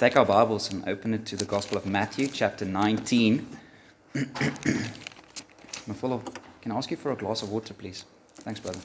[0.00, 3.46] take our Bibles and open it to the Gospel of Matthew, chapter 19.
[4.14, 4.24] I'm
[5.92, 6.24] full of,
[6.62, 8.06] can I ask you for a glass of water, please?
[8.36, 8.80] Thanks, brother.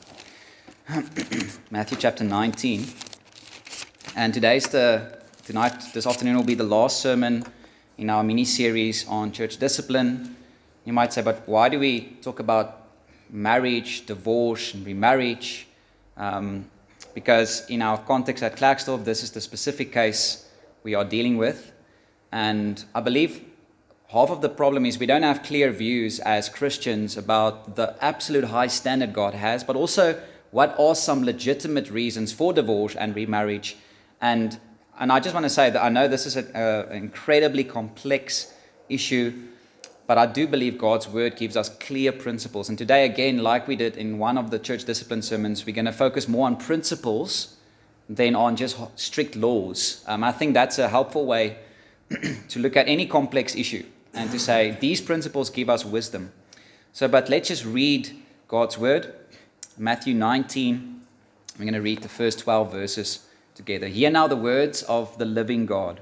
[1.71, 2.85] Matthew chapter 19.
[4.17, 7.45] And today's the, tonight, this afternoon will be the last sermon
[7.97, 10.35] in our mini series on church discipline.
[10.83, 12.89] You might say, but why do we talk about
[13.29, 15.67] marriage, divorce, and remarriage?
[16.17, 16.69] Um,
[17.13, 20.45] because in our context at Klerksdorp, this is the specific case
[20.85, 21.73] we are dealing with.
[22.31, 23.43] And I believe
[24.09, 28.45] half of the problem is we don't have clear views as Christians about the absolute
[28.45, 30.21] high standard God has, but also
[30.51, 33.75] what are some legitimate reasons for divorce and remarriage.
[34.21, 34.57] And,
[34.99, 38.53] and I just want to say that I know this is an incredibly complex
[38.87, 39.33] issue,
[40.05, 42.69] but I do believe God's word gives us clear principles.
[42.69, 45.85] And today, again, like we did in one of the church discipline sermons, we're going
[45.85, 47.55] to focus more on principles
[48.09, 50.03] than on just strict laws.
[50.07, 51.57] Um, I think that's a helpful way
[52.49, 56.31] to look at any complex issue and to say these principles give us wisdom.
[56.93, 58.11] So, but let's just read
[58.47, 59.13] God's word.
[59.77, 61.01] Matthew 19.
[61.57, 63.87] I'm going to read the first 12 verses together.
[63.87, 66.01] Hear now the words of the living God.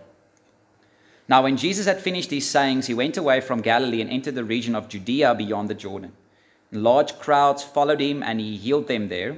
[1.27, 4.43] Now, when Jesus had finished these sayings, he went away from Galilee and entered the
[4.43, 6.11] region of Judea beyond the Jordan.
[6.71, 9.37] Large crowds followed him, and he healed them there.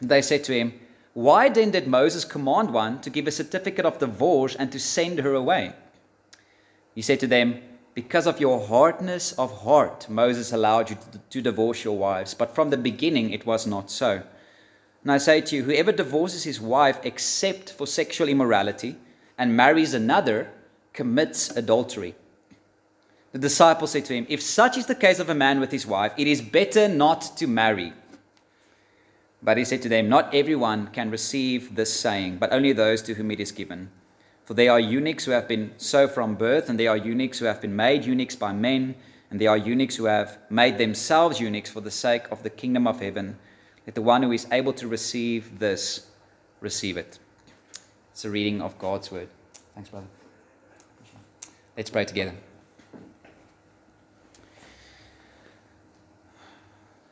[0.00, 0.74] They said to him,
[1.14, 5.18] Why then did Moses command one to give a certificate of divorce and to send
[5.20, 5.72] her away?
[6.94, 7.60] He said to them,
[7.94, 12.54] Because of your hardness of heart, Moses allowed you to, to divorce your wives, but
[12.54, 14.22] from the beginning it was not so.
[15.02, 18.96] And I say to you, whoever divorces his wife except for sexual immorality
[19.38, 20.50] and marries another
[20.92, 22.14] commits adultery.
[23.32, 25.86] The disciples said to him, If such is the case of a man with his
[25.86, 27.92] wife, it is better not to marry.
[29.46, 33.14] But he said to them, Not everyone can receive this saying, but only those to
[33.14, 33.90] whom it is given.
[34.44, 37.44] For there are eunuchs who have been so from birth, and there are eunuchs who
[37.44, 38.96] have been made eunuchs by men,
[39.30, 42.88] and there are eunuchs who have made themselves eunuchs for the sake of the kingdom
[42.88, 43.38] of heaven.
[43.86, 46.10] Let the one who is able to receive this
[46.60, 47.20] receive it.
[48.10, 49.28] It's a reading of God's word.
[49.76, 50.08] Thanks, brother.
[51.76, 52.34] Let's pray together.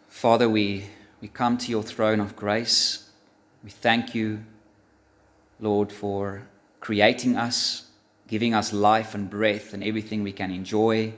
[0.09, 0.87] Father, we
[1.25, 3.09] we come to your throne of grace.
[3.65, 4.45] We thank you,
[5.59, 6.47] Lord, for
[6.81, 7.87] creating us,
[8.29, 11.15] giving us life and breath and everything we can enjoy.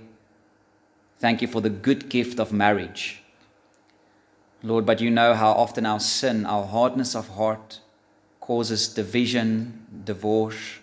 [1.19, 3.21] Thank you for the good gift of marriage.
[4.63, 7.81] Lord, but you know how often our sin, our hardness of heart,
[8.39, 10.79] causes division, divorce,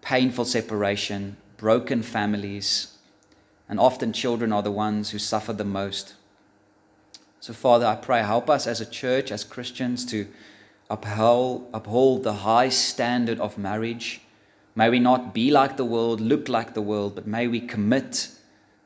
[0.00, 2.96] painful separation, broken families,
[3.68, 6.14] and often children are the ones who suffer the most.
[7.44, 10.26] So, Father, I pray, help us as a church, as Christians, to
[10.88, 14.22] uphold, uphold the high standard of marriage.
[14.74, 18.30] May we not be like the world, look like the world, but may we commit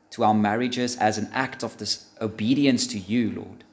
[0.09, 3.63] to our marriages as an act of this obedience to you, Lord.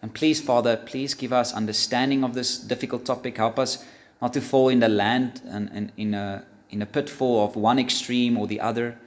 [0.00, 3.36] And please, Father, please give us understanding of this difficult topic.
[3.36, 3.84] Help us
[4.22, 7.78] not to fall in the land and, and in, a, in a pitfall of one
[7.78, 8.98] extreme or the other.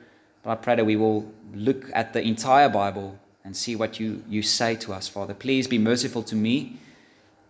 [0.44, 1.26] But I pray that we will
[1.56, 5.34] look at the entire Bible and see what you, you say to us, Father.
[5.34, 6.78] Please be merciful to me.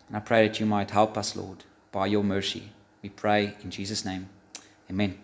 [0.08, 2.72] And I pray that you might help us, Lord, by your mercy.
[3.02, 4.30] We pray in Jesus' name.
[4.90, 5.18] Amen.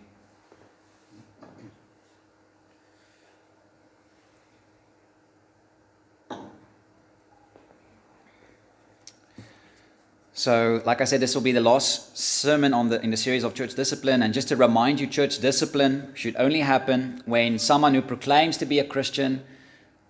[10.38, 13.42] So, like I said, this will be the last sermon on the, in the series
[13.42, 14.22] of church discipline.
[14.22, 18.64] And just to remind you, church discipline should only happen when someone who proclaims to
[18.64, 19.42] be a Christian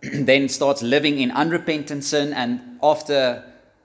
[0.03, 3.45] then starts living in unrepentant sin, and after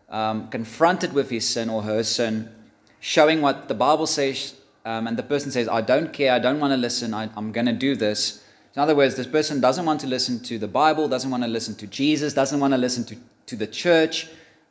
[0.10, 2.50] um, confronted with his sin or her sin,
[3.00, 4.56] showing what the Bible says,
[4.86, 7.52] um, and the person says, I don't care, I don't want to listen, I, I'm
[7.52, 8.44] going to do this.
[8.76, 11.50] In other words, this person doesn't want to listen to the Bible, doesn't want to
[11.50, 13.16] listen to Jesus, doesn't want to listen to,
[13.48, 14.30] to the church,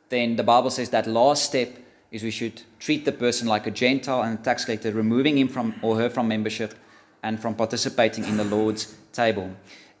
[0.09, 1.69] then the Bible says that last step
[2.11, 5.47] is we should treat the person like a Gentile and a tax collector, removing him
[5.47, 6.75] from or her from membership
[7.23, 9.49] and from participating in the Lord's table.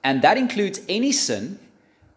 [0.03, 1.59] And that includes any sin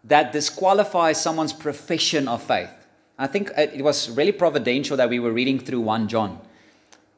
[0.03, 2.69] that disqualifies someone's profession of faith.
[3.17, 6.39] I think it was really providential that we were reading through 1 John.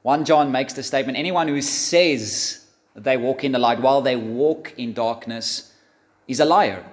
[0.04, 4.16] 1 John makes the statement anyone who says they walk in the light while they
[4.16, 5.74] walk in darkness
[6.28, 6.86] is a liar.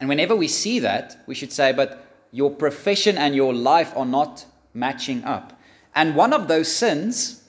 [0.00, 4.06] And whenever we see that, we should say, but your profession and your life are
[4.06, 5.58] not matching up.
[5.94, 7.42] And one of those sins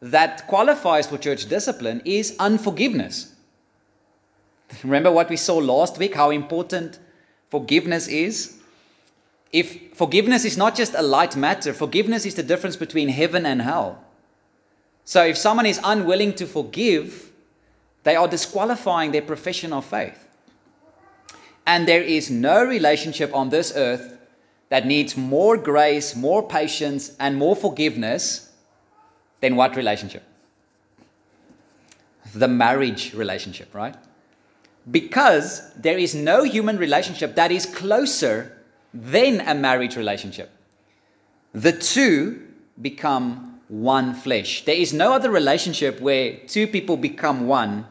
[0.00, 3.31] that qualifies for church discipline is unforgiveness.
[4.82, 6.98] Remember what we saw last week, how important
[7.50, 8.58] forgiveness is?
[9.52, 13.60] If forgiveness is not just a light matter, forgiveness is the difference between heaven and
[13.60, 14.02] hell.
[15.04, 17.30] So if someone is unwilling to forgive,
[18.02, 20.28] they are disqualifying their profession of faith.
[21.66, 24.18] And there is no relationship on this earth
[24.70, 28.50] that needs more grace, more patience, and more forgiveness
[29.40, 30.22] than what relationship?
[32.34, 33.94] The marriage relationship, right?
[34.90, 38.56] Because there is no human relationship that is closer
[38.92, 40.50] than a marriage relationship.
[41.52, 42.42] The two
[42.80, 44.64] become one flesh.
[44.64, 47.86] There is no other relationship where two people become one.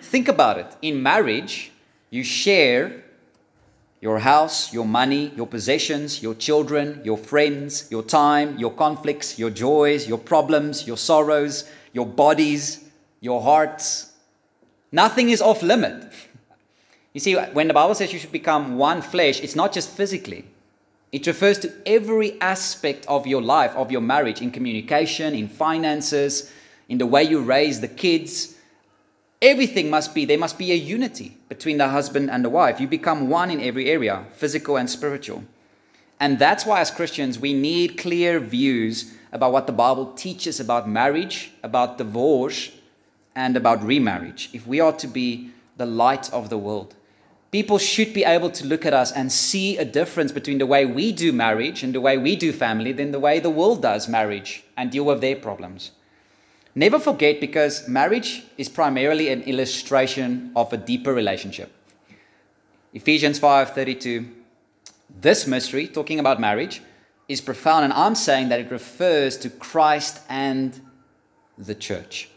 [0.00, 0.66] Think about it.
[0.80, 1.72] In marriage,
[2.10, 3.02] you share
[4.00, 9.50] your house, your money, your possessions, your children, your friends, your time, your conflicts, your
[9.50, 12.84] joys, your problems, your sorrows, your bodies,
[13.20, 14.12] your hearts.
[14.94, 16.10] Nothing is off limit.
[17.12, 20.44] You see, when the Bible says you should become one flesh, it's not just physically.
[21.12, 26.52] It refers to every aspect of your life, of your marriage, in communication, in finances,
[26.88, 28.54] in the way you raise the kids,
[29.44, 32.80] Everything must be, there must be a unity between the husband and the wife.
[32.80, 35.44] You become one in every area, physical and spiritual.
[36.18, 40.88] And that's why, as Christians, we need clear views about what the Bible teaches about
[40.88, 42.70] marriage, about divorce,
[43.36, 44.50] and about remarriage.
[44.52, 46.94] If we are to be the light of the world,
[47.50, 50.84] people should be able to look at us and see a difference between the way
[50.86, 54.08] we do marriage and the way we do family than the way the world does
[54.08, 55.92] marriage and deal with their problems.
[56.74, 61.70] Never forget because marriage is primarily an illustration of a deeper relationship.
[62.92, 64.26] Ephesians 5:32
[65.20, 66.82] This mystery talking about marriage
[67.28, 70.80] is profound and I'm saying that it refers to Christ and
[71.56, 72.28] the church.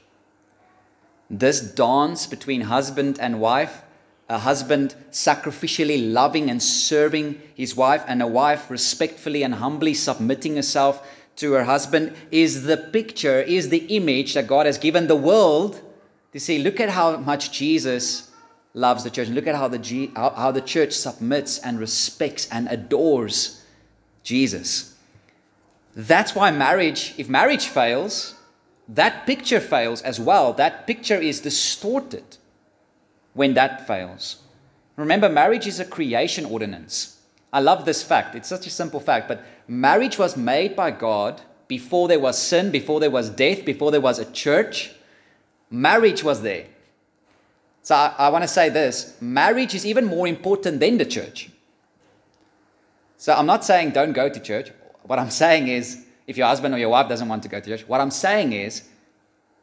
[1.30, 3.82] This dance between husband and wife,
[4.30, 10.56] a husband sacrificially loving and serving his wife and a wife respectfully and humbly submitting
[10.56, 11.08] herself
[11.38, 15.82] to her husband is the picture, is the image that God has given the world
[16.34, 18.32] to see, look at how much Jesus
[18.74, 19.28] loves the church.
[19.28, 23.64] And look at how the, how, how the church submits and respects and adores
[24.24, 24.96] Jesus.
[25.96, 28.36] That's why marriage, if marriage fails,
[28.89, 30.54] that picture fails as well.
[30.54, 32.38] That picture is distorted
[33.34, 34.38] when that fails.
[34.95, 37.22] Remember, marriage is a creation ordinance.
[37.51, 38.36] I love this fact.
[38.36, 42.72] It's such a simple fact, but marriage was made by God before there was sin,
[42.72, 44.94] before there was death, before there was a church.
[45.69, 46.66] Marriage was there.
[47.83, 51.50] So I, I want to say this marriage is even more important than the church.
[53.18, 54.72] So I'm not saying don't go to church.
[55.04, 57.66] What I'm saying is, if your husband or your wife doesn't want to go to
[57.66, 58.84] church, what I'm saying is,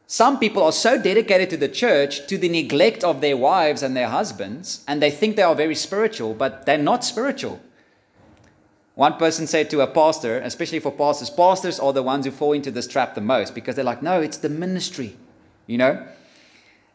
[0.06, 3.96] some people are so dedicated to the church to the neglect of their wives and
[3.96, 7.60] their husbands, and they think they are very spiritual, but they're not spiritual.
[8.94, 12.52] One person said to a pastor, especially for pastors, pastors are the ones who fall
[12.52, 15.16] into this trap the most because they're like, no, it's the ministry,
[15.66, 16.06] you know?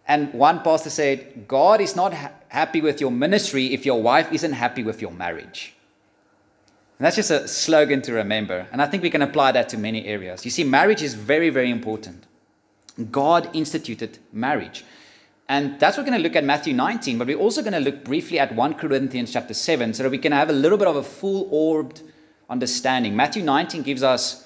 [0.08, 4.32] And one pastor said, God is not ha- happy with your ministry if your wife
[4.32, 5.76] isn't happy with your marriage.
[7.00, 8.68] And that's just a slogan to remember.
[8.74, 10.44] And I think we can apply that to many areas.
[10.44, 12.25] You see, marriage is very, very important.
[13.10, 14.84] God instituted marriage.
[15.48, 17.79] And that's what we're going to look at Matthew 19, but we're also going to
[17.79, 20.89] look briefly at 1 Corinthians chapter 7 so that we can have a little bit
[20.89, 22.01] of a full orbed
[22.50, 23.15] understanding.
[23.15, 24.46] Matthew 19 gives us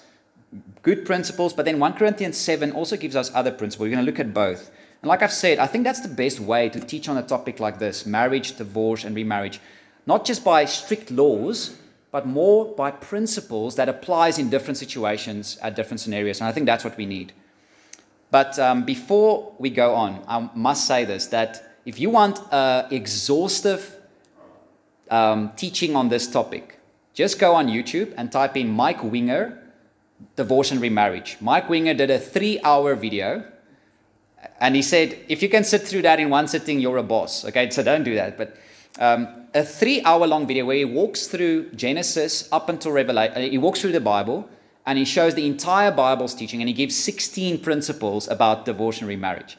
[0.84, 3.88] good principles, but then 1 Corinthians 7 also gives us other principles.
[3.88, 4.70] We're going to look at both.
[5.02, 7.60] And like I've said, I think that's the best way to teach on a topic
[7.60, 9.60] like this marriage, divorce, and remarriage.
[10.06, 11.78] Not just by strict laws,
[12.14, 16.40] but more by principles that applies in different situations at different scenarios.
[16.42, 17.34] And I think that's what we need.
[18.30, 22.86] But um, before we go on, I must say this that if you want an
[22.94, 23.96] exhaustive
[25.10, 26.80] um, teaching on this topic,
[27.16, 29.58] just go on YouTube and type in Mike Winger,
[30.36, 31.38] divorce and remarriage.
[31.42, 33.44] Mike Winger did a three hour video.
[34.60, 37.46] And he said, if you can sit through that in one sitting, you're a boss.
[37.46, 38.38] Okay, so don't do that.
[38.38, 38.56] But
[39.00, 43.58] um, a three hour long video where he walks through Genesis up until Revelation, he
[43.58, 44.48] walks through the Bible
[44.86, 49.08] and he shows the entire Bible's teaching and he gives 16 principles about divorce and
[49.08, 49.58] remarriage.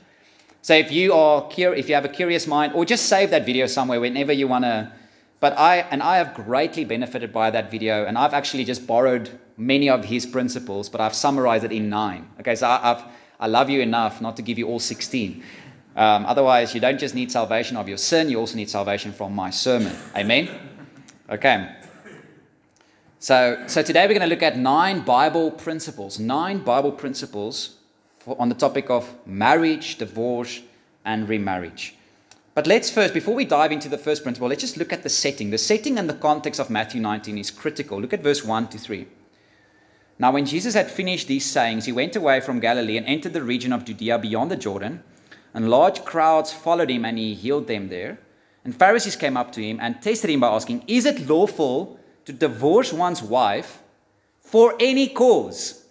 [0.62, 3.66] So if you are if you have a curious mind, or just save that video
[3.66, 4.90] somewhere whenever you want to.
[5.38, 9.28] But I, and I have greatly benefited by that video, and I've actually just borrowed
[9.58, 12.30] many of his principles, but I've summarized it in nine.
[12.40, 13.04] Okay, so I, I've,
[13.38, 15.44] I love you enough not to give you all 16.
[15.96, 19.34] Um, otherwise, you don't just need salvation of your sin, you also need salvation from
[19.34, 19.94] my sermon.
[20.16, 20.48] Amen?
[21.30, 21.76] Okay.
[23.20, 27.76] So, so today we're going to look at nine Bible principles, nine Bible principles
[28.18, 30.60] for, on the topic of marriage, divorce,
[31.04, 31.94] and remarriage.
[32.54, 35.08] But let's first, before we dive into the first principle, let's just look at the
[35.08, 35.50] setting.
[35.50, 38.00] The setting and the context of Matthew 19 is critical.
[38.00, 39.06] Look at verse 1 to 3.
[40.18, 43.42] Now, when Jesus had finished these sayings, he went away from Galilee and entered the
[43.42, 45.02] region of Judea beyond the Jordan,
[45.54, 48.18] and large crowds followed him, and he healed them there.
[48.64, 52.32] And Pharisees came up to him and tested him by asking, Is it lawful to
[52.32, 53.82] divorce one's wife
[54.40, 55.84] for any cause?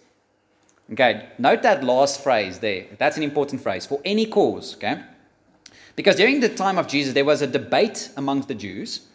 [0.92, 2.84] Okay, note that last phrase there.
[2.98, 3.86] That's an important phrase.
[3.86, 5.00] For any cause, okay?
[5.96, 9.06] Because during the time of Jesus, there was a debate amongst the Jews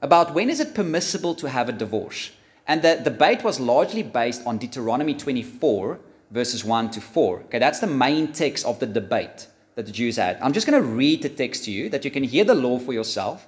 [0.00, 2.32] about when is it permissible to have a divorce.
[2.66, 6.00] And the debate was largely based on Deuteronomy 24,
[6.32, 7.40] verses 1 to 4.
[7.42, 10.38] Okay, that's the main text of the debate that the Jews had.
[10.40, 12.78] I'm just going to read the text to you that you can hear the law
[12.78, 13.46] for yourself.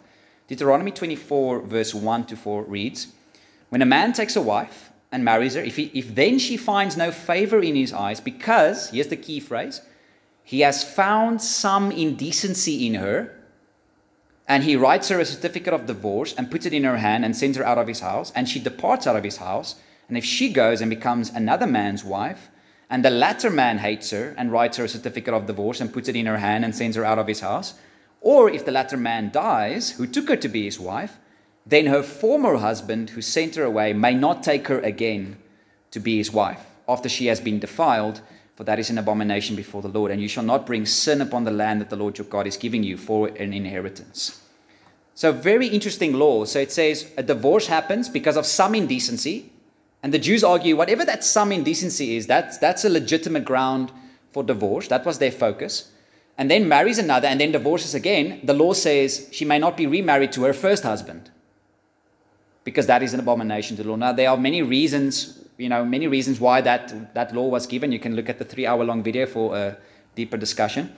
[0.49, 3.09] Deuteronomy 24, verse 1 to 4 reads
[3.69, 6.97] When a man takes a wife and marries her, if, he, if then she finds
[6.97, 9.81] no favor in his eyes, because, here's the key phrase,
[10.43, 13.35] he has found some indecency in her,
[14.47, 17.35] and he writes her a certificate of divorce and puts it in her hand and
[17.35, 19.77] sends her out of his house, and she departs out of his house.
[20.09, 22.51] And if she goes and becomes another man's wife,
[22.91, 26.09] and the latter man hates her and writes her a certificate of divorce and puts
[26.09, 27.75] it in her hand and sends her out of his house,
[28.21, 31.19] or if the latter man dies, who took her to be his wife,
[31.67, 35.37] then her former husband, who sent her away, may not take her again
[35.91, 38.21] to be his wife after she has been defiled
[38.55, 40.11] for that is an abomination before the Lord.
[40.11, 42.57] And you shall not bring sin upon the land that the Lord your God is
[42.57, 44.41] giving you for an inheritance.
[45.15, 46.45] So, very interesting law.
[46.45, 49.51] So, it says a divorce happens because of some indecency.
[50.05, 53.91] And the Jews argue whatever that some indecency is, that's, that's a legitimate ground
[54.33, 54.87] for divorce.
[54.89, 55.91] That was their focus.
[56.37, 58.41] And then marries another and then divorces again.
[58.45, 61.31] The law says she may not be remarried to her first husband
[62.65, 63.97] because that is an abomination to the law.
[63.97, 67.93] Now, there are many reasons you know, many reasons why that, that law was given.
[67.93, 69.77] You can look at the three hour long video for a
[70.17, 70.93] deeper discussion.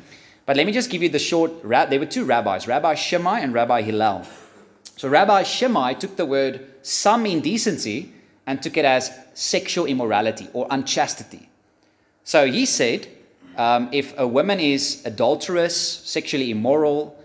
[0.46, 1.62] But let me just give you the short.
[1.62, 4.26] There were two rabbis, Rabbi Shammai and Rabbi Hillel.
[4.96, 8.12] So Rabbi Shammai took the word some indecency
[8.46, 11.48] and took it as sexual immorality or unchastity.
[12.24, 13.08] So he said,
[13.56, 17.18] um, if a woman is adulterous, sexually immoral,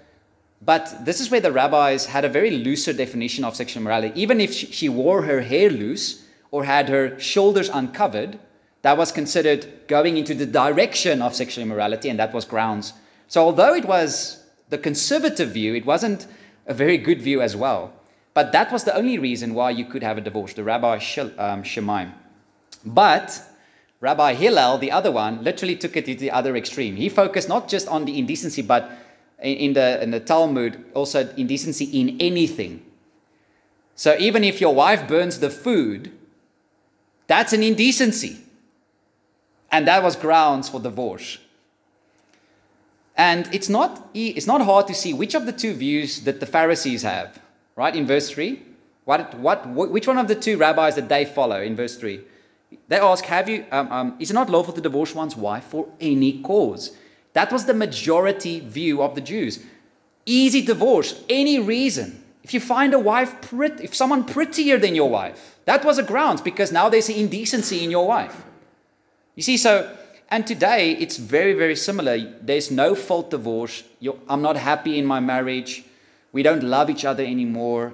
[0.63, 4.19] but this is where the rabbis had a very looser definition of sexual immorality.
[4.19, 8.37] Even if she wore her hair loose, or had her shoulders uncovered,
[8.81, 12.93] that was considered going into the direction of sexual immorality, and that was grounds.
[13.27, 16.27] So, although it was the conservative view, it wasn't
[16.67, 17.93] a very good view as well.
[18.33, 20.99] But that was the only reason why you could have a divorce, the Rabbi
[21.37, 22.07] um, Shammai.
[22.85, 23.41] But
[23.99, 26.95] Rabbi Hillel, the other one, literally took it to the other extreme.
[26.95, 28.89] He focused not just on the indecency, but
[29.41, 32.85] in the, in the Talmud, also indecency in anything.
[33.95, 36.11] So even if your wife burns the food,
[37.27, 38.39] that's an indecency.
[39.71, 41.37] And that was grounds for divorce.
[43.15, 46.45] And it's not, it's not hard to see which of the two views that the
[46.45, 47.39] Pharisees have,
[47.75, 47.95] right?
[47.95, 48.61] In verse 3.
[49.05, 52.21] What, what, which one of the two rabbis that they follow in verse 3?
[52.87, 55.89] They ask, Have you, um, um, is it not lawful to divorce one's wife for
[55.99, 56.95] any cause?
[57.33, 59.63] That was the majority view of the Jews.
[60.25, 62.23] Easy divorce, any reason.
[62.43, 66.03] If you find a wife, pretty, if someone prettier than your wife, that was a
[66.03, 68.43] grounds because now there's indecency in your wife.
[69.35, 69.95] You see, so,
[70.29, 72.17] and today it's very, very similar.
[72.41, 73.83] There's no fault divorce.
[73.99, 75.83] You're, I'm not happy in my marriage.
[76.31, 77.93] We don't love each other anymore.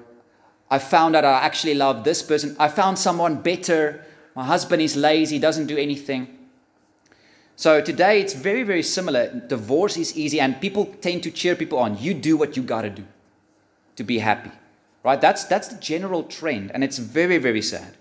[0.69, 2.55] I found out I actually love this person.
[2.59, 4.05] I found someone better.
[4.35, 6.37] My husband is lazy, doesn't do anything.
[7.55, 9.33] So today it's very, very similar.
[9.47, 11.97] Divorce is easy, and people tend to cheer people on.
[11.97, 13.03] You do what you got to do
[13.95, 14.51] to be happy.
[15.03, 15.19] Right?
[15.19, 17.97] That's, that's the general trend, and it's very, very sad.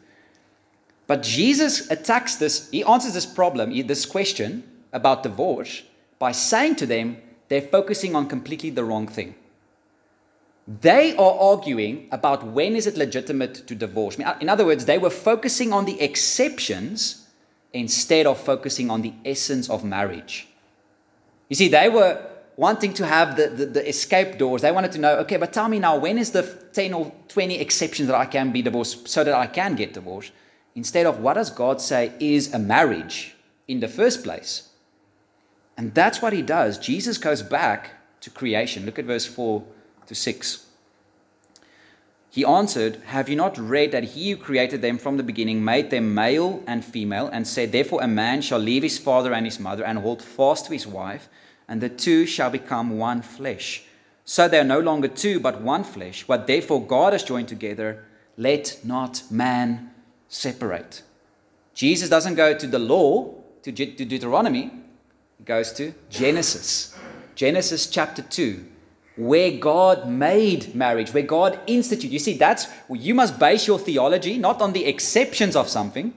[1.07, 5.85] But Jesus attacks this, he answers this problem, this question about divorce,
[6.19, 7.17] by saying to them,
[7.49, 9.37] they're focusing on completely the wrong thing.
[10.67, 14.17] They are arguing about when is it legitimate to divorce.
[14.17, 17.27] In other words, they were focusing on the exceptions
[17.73, 20.49] instead of focusing on the essence of marriage.
[21.49, 22.21] You see, they were
[22.57, 24.63] wanting to have the, the, the, escape doors.
[24.63, 26.43] They wanted to know, okay, but tell me now, when is the
[26.73, 30.33] 10 or 20 exceptions that I can be divorced so that I can get divorced?
[30.75, 33.37] Instead of what does God say is a marriage
[33.69, 34.71] in the first place?
[35.77, 36.79] And that's what he does.
[36.79, 37.91] Jesus goes back
[38.23, 38.87] to creation.
[38.87, 39.63] Look at verse 4
[40.07, 40.67] to 6.
[42.37, 45.89] He answered, Have you not read that he who created them from the beginning made
[45.89, 49.59] them male and female, and said, Therefore a man shall leave his father and his
[49.59, 51.31] mother and hold fast to his wife,
[51.67, 53.85] and the two shall become one flesh.
[54.27, 56.29] So they are no longer two, but one flesh.
[56.29, 58.05] What therefore God has joined together,
[58.37, 59.93] let not man
[60.29, 61.03] separate.
[61.73, 64.73] Jesus doesn't go to the law, to, to Deuteronomy,
[65.39, 66.95] he goes to Genesis.
[67.35, 68.65] Genesis chapter 2
[69.17, 72.13] where God made marriage, where God instituted.
[72.13, 76.13] You see, that's you must base your theology not on the exceptions of something,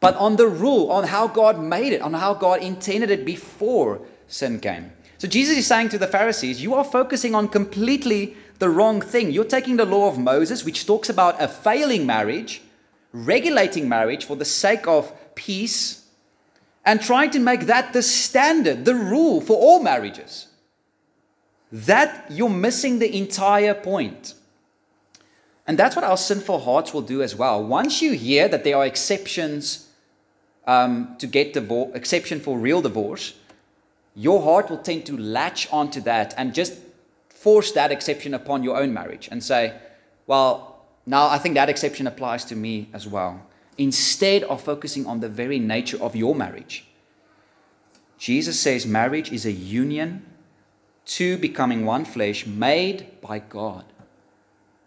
[0.00, 4.00] but on the rule, on how God made it, on how God intended it before
[4.26, 4.92] sin came.
[5.18, 9.30] So Jesus is saying to the Pharisees, you are focusing on completely the wrong thing.
[9.30, 12.62] You're taking the law of Moses, which talks about a failing marriage,
[13.12, 16.06] regulating marriage for the sake of peace,
[16.84, 20.46] and trying to make that the standard, the rule for all marriages
[21.70, 24.34] that you're missing the entire point.
[25.66, 27.62] And that's what our sinful hearts will do as well.
[27.62, 29.88] Once you hear that there are exceptions
[30.66, 33.34] um, to get divorce, exception for real divorce,
[34.14, 36.78] your heart will tend to latch onto that and just
[37.28, 39.78] force that exception upon your own marriage and say,
[40.26, 43.46] well, now I think that exception applies to me as well.
[43.76, 46.86] Instead of focusing on the very nature of your marriage.
[48.18, 50.26] Jesus says marriage is a union
[51.08, 53.84] two becoming one flesh, made by God.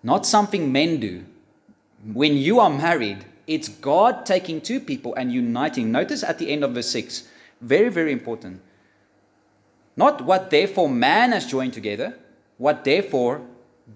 [0.03, 1.25] Not something men do.
[2.13, 5.91] When you are married, it's God taking two people and uniting.
[5.91, 7.27] Notice at the end of verse 6,
[7.59, 8.61] very, very important.
[9.97, 12.17] Not what therefore man has joined together,
[12.57, 13.41] what therefore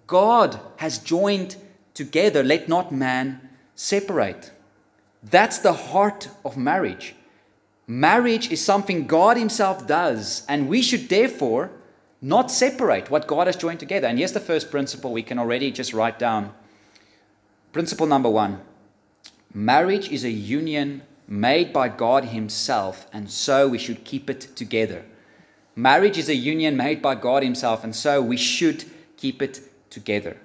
[0.08, 1.56] God has joined
[1.94, 4.52] together, let not man separate.
[5.24, 7.16] That's the heart of marriage.
[7.88, 11.72] Marriage is something God Himself does, and we should therefore
[12.26, 14.08] not separate what God has joined together.
[14.08, 16.52] And here's the first principle we can already just write down.
[17.72, 18.62] Principle number one
[19.54, 25.06] marriage is a union made by God Himself, and so we should keep it together.
[25.76, 28.86] Marriage is a union made by God Himself, and so we should
[29.18, 29.60] keep it
[29.92, 30.36] together.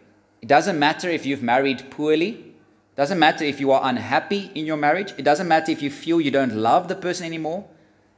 [0.43, 2.31] It doesn't matter if you've married poorly.
[2.31, 5.15] It doesn't matter if you are unhappy in your marriage.
[5.17, 7.65] It doesn't matter if you feel you don't love the person anymore.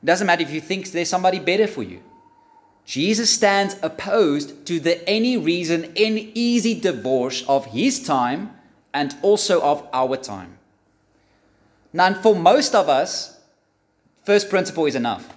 [0.02, 2.02] It doesn't matter if you think there's somebody better for you.
[2.84, 8.54] Jesus stands opposed to the any reason, any easy divorce of his time
[8.92, 10.58] and also of our time.
[11.92, 13.38] Now, for most of us,
[14.24, 15.36] first principle is enough.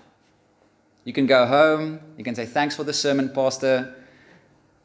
[1.03, 3.95] You can go home, you can say, Thanks for the sermon, Pastor.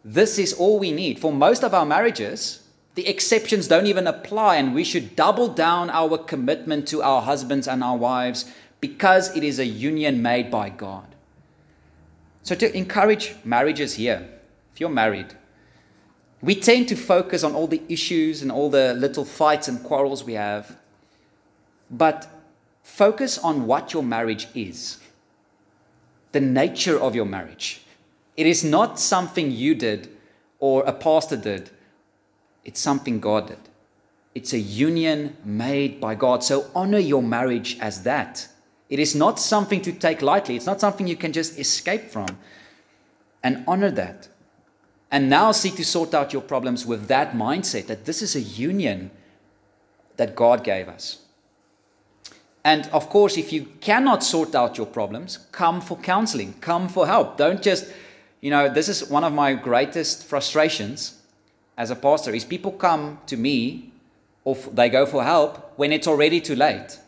[0.04, 1.18] This is all we need.
[1.18, 2.62] For most of our marriages,
[2.94, 7.68] the exceptions don't even apply, and we should double down our commitment to our husbands
[7.68, 11.09] and our wives because it is a union made by God.
[12.42, 14.28] So, to encourage marriages here,
[14.72, 15.34] if you're married,
[16.42, 20.24] we tend to focus on all the issues and all the little fights and quarrels
[20.24, 20.76] we have,
[21.90, 22.26] but
[22.82, 24.98] focus on what your marriage is
[26.32, 27.82] the nature of your marriage.
[28.36, 30.08] It is not something you did
[30.58, 31.70] or a pastor did,
[32.64, 33.58] it's something God did.
[34.34, 36.44] It's a union made by God.
[36.44, 38.46] So honor your marriage as that.
[38.90, 40.56] It is not something to take lightly.
[40.56, 42.26] It's not something you can just escape from.
[43.42, 44.28] And honor that.
[45.12, 48.40] And now seek to sort out your problems with that mindset that this is a
[48.40, 49.10] union
[50.16, 51.20] that God gave us.
[52.64, 57.06] And of course, if you cannot sort out your problems, come for counseling, come for
[57.06, 57.38] help.
[57.38, 57.90] Don't just,
[58.40, 61.20] you know, this is one of my greatest frustrations
[61.78, 63.90] as a pastor is people come to me
[64.44, 66.98] or they go for help when it's already too late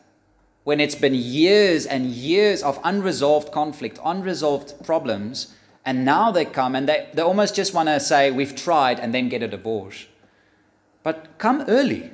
[0.65, 6.77] when it's been years and years of unresolved conflict, unresolved problems, and now they come
[6.77, 10.07] and they, they almost just want to say, We've tried, and then get a divorce.
[11.03, 12.11] But come early.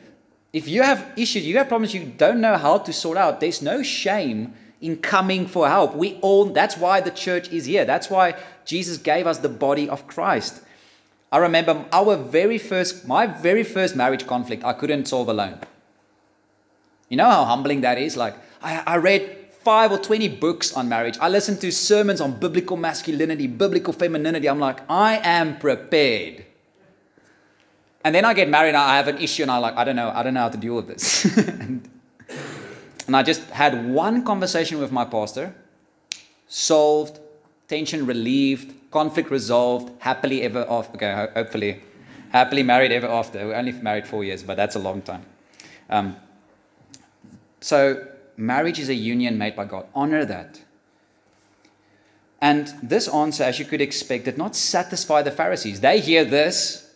[0.52, 3.61] If you have issues, you have problems you don't know how to sort out, there's
[3.61, 5.94] no shame in coming for help.
[5.94, 7.84] We all that's why the church is here.
[7.84, 8.34] That's why
[8.64, 10.62] Jesus gave us the body of Christ.
[11.30, 15.61] I remember our very first my very first marriage conflict I couldn't solve alone.
[17.09, 18.16] You know how humbling that is?
[18.16, 21.18] Like, I, I read five or 20 books on marriage.
[21.21, 24.49] I listened to sermons on biblical masculinity, biblical femininity.
[24.49, 26.44] I'm like, I am prepared.
[28.05, 29.97] And then I get married and I have an issue and I'm like, I don't
[29.97, 31.25] know, I don't know how to deal with this.
[31.37, 31.88] and,
[33.07, 35.55] and I just had one conversation with my pastor,
[36.47, 37.18] solved,
[37.68, 40.97] tension relieved, conflict resolved, happily ever after.
[40.97, 41.83] Okay, hopefully,
[42.31, 43.47] happily married ever after.
[43.47, 45.25] We're only married four years, but that's a long time.
[45.90, 46.16] Um,
[47.61, 49.87] so, marriage is a union made by God.
[49.94, 50.61] Honor that.
[52.40, 55.81] And this answer, as you could expect, did not satisfy the Pharisees.
[55.81, 56.88] They hear this.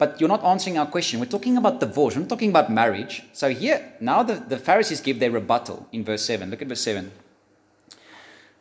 [0.00, 1.20] but you're not answering our question.
[1.20, 3.22] We're talking about divorce, we're not talking about marriage.
[3.34, 6.48] So here, now the, the Pharisees give their rebuttal in verse 7.
[6.50, 7.12] Look at verse 7.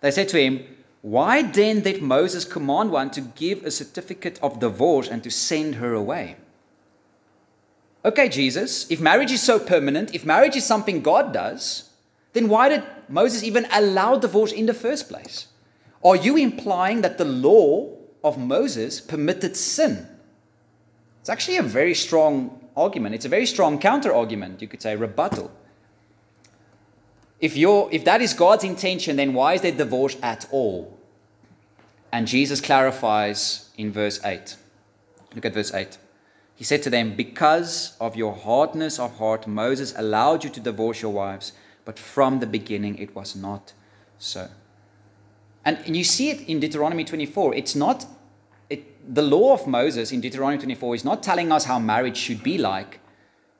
[0.01, 0.65] They said to him,
[1.01, 5.75] Why then did Moses command one to give a certificate of divorce and to send
[5.75, 6.35] her away?
[8.05, 11.89] Okay, Jesus, if marriage is so permanent, if marriage is something God does,
[12.33, 15.47] then why did Moses even allow divorce in the first place?
[16.03, 17.89] Are you implying that the law
[18.23, 20.07] of Moses permitted sin?
[21.19, 23.15] It's actually a very strong argument.
[23.15, 25.51] It's a very strong counter argument, you could say, rebuttal.
[27.41, 30.97] If, you're, if that is God's intention, then why is there divorce at all?
[32.11, 34.55] And Jesus clarifies in verse 8.
[35.35, 35.97] Look at verse 8.
[36.59, 41.01] He said to them, Because of your hardness of heart, Moses allowed you to divorce
[41.01, 41.53] your wives,
[41.85, 43.71] but from the beginning it was not
[44.17, 44.49] so.
[45.63, 47.55] And, you see it in Deuteronomy 24.
[47.55, 48.05] It's not
[48.69, 52.43] it, the law of Moses in Deuteronomy 24 is not telling us how marriage should
[52.43, 52.99] be like.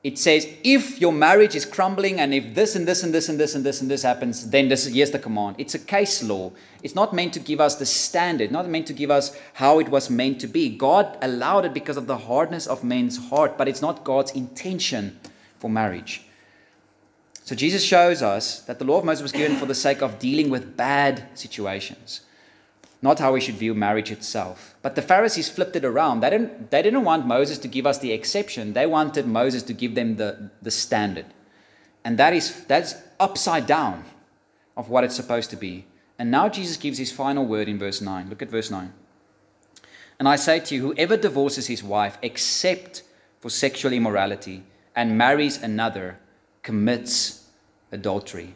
[0.02, 3.38] It says if your marriage is crumbling and if this and this and this and
[3.38, 5.56] this and this and this happens, then this is here's the command.
[5.58, 6.52] It's a case law.
[6.82, 9.90] It's not meant to give us the standard, not meant to give us how it
[9.90, 10.70] was meant to be.
[10.70, 15.20] God allowed it because of the hardness of men's heart, but it's not God's intention
[15.58, 16.22] for marriage.
[17.44, 20.18] So Jesus shows us that the law of Moses was given for the sake of
[20.18, 22.22] dealing with bad situations
[23.02, 24.74] not how we should view marriage itself.
[24.82, 26.20] But the Pharisees flipped it around.
[26.20, 29.72] They didn't, they didn't want Moses to give us the exception, they wanted Moses to
[29.72, 31.26] give them the, the standard.
[32.04, 34.04] And that is that's upside down
[34.76, 35.86] of what it's supposed to be.
[36.18, 38.28] And now Jesus gives his final word in verse 9.
[38.28, 38.92] Look at verse 9.
[40.18, 43.02] And I say to you, whoever divorces his wife except
[43.40, 44.62] for sexual immorality
[44.94, 46.18] and marries another
[46.62, 47.46] commits
[47.90, 48.54] adultery.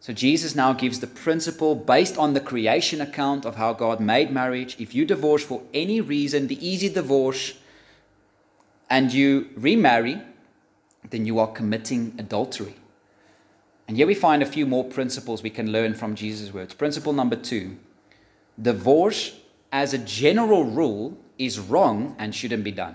[0.00, 4.30] So Jesus now gives the principle based on the creation account of how God made
[4.30, 4.76] marriage.
[4.80, 7.54] If you divorce for any reason, the easy divorce,
[8.88, 10.20] and you remarry,
[11.10, 12.74] then you are committing adultery.
[13.88, 16.72] And here we find a few more principles we can learn from Jesus' words.
[16.74, 17.76] Principle number two
[18.60, 19.36] divorce,
[19.72, 22.94] as a general rule, is wrong and shouldn't be done.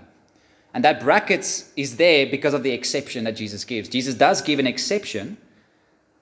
[0.74, 3.88] And that brackets is there because of the exception that Jesus gives.
[3.88, 5.36] Jesus does give an exception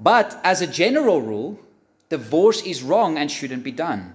[0.00, 1.58] but as a general rule,
[2.08, 4.14] divorce is wrong and shouldn't be done.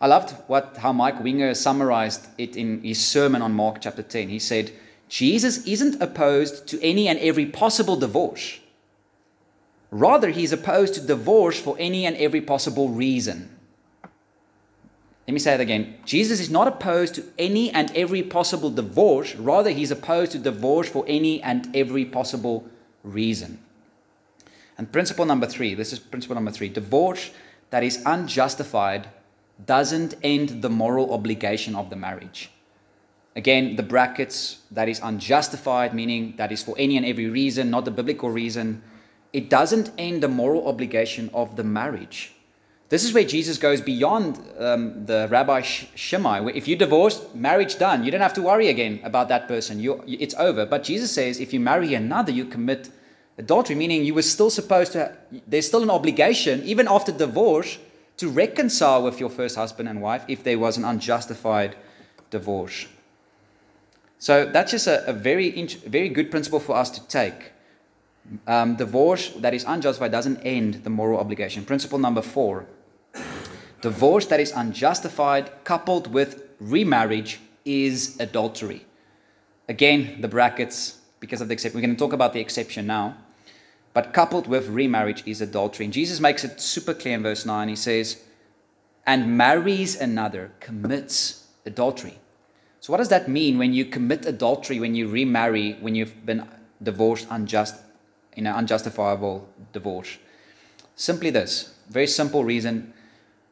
[0.00, 4.28] I loved what how Mike Winger summarized it in his sermon on Mark chapter 10.
[4.28, 4.72] He said,
[5.08, 8.60] Jesus isn't opposed to any and every possible divorce.
[9.90, 13.48] Rather, he's opposed to divorce for any and every possible reason.
[15.26, 15.94] Let me say it again.
[16.04, 19.34] Jesus is not opposed to any and every possible divorce.
[19.34, 22.66] Rather, he's opposed to divorce for any and every possible
[23.02, 23.58] reason.
[24.78, 27.30] And principle number three this is principle number three divorce
[27.70, 29.08] that is unjustified
[29.66, 32.50] doesn't end the moral obligation of the marriage.
[33.36, 37.84] Again, the brackets that is unjustified, meaning that is for any and every reason, not
[37.84, 38.82] the biblical reason,
[39.32, 42.32] it doesn't end the moral obligation of the marriage.
[42.88, 46.40] This is where Jesus goes beyond um, the Rabbi Shammai.
[46.40, 48.02] Where if you divorce, marriage done.
[48.02, 49.78] You don't have to worry again about that person.
[49.78, 50.64] You, it's over.
[50.64, 52.88] But Jesus says if you marry another, you commit
[53.38, 57.78] Adultery, meaning you were still supposed to, there's still an obligation, even after divorce,
[58.16, 61.76] to reconcile with your first husband and wife if there was an unjustified
[62.30, 62.86] divorce.
[64.18, 65.50] So that's just a, a very,
[65.86, 67.52] very good principle for us to take.
[68.48, 71.64] Um, divorce that is unjustified doesn't end the moral obligation.
[71.64, 72.66] Principle number four
[73.80, 78.84] divorce that is unjustified coupled with remarriage is adultery.
[79.68, 81.78] Again, the brackets, because of the exception.
[81.78, 83.16] We're going to talk about the exception now
[83.94, 85.84] but coupled with remarriage is adultery.
[85.84, 87.68] And Jesus makes it super clear in verse 9.
[87.68, 88.22] He says,
[89.06, 92.18] and marries another commits adultery.
[92.80, 96.46] So, what does that mean when you commit adultery, when you remarry, when you've been
[96.82, 97.74] divorced unjust,
[98.34, 100.18] in an unjustifiable divorce?
[100.94, 102.92] Simply this very simple reason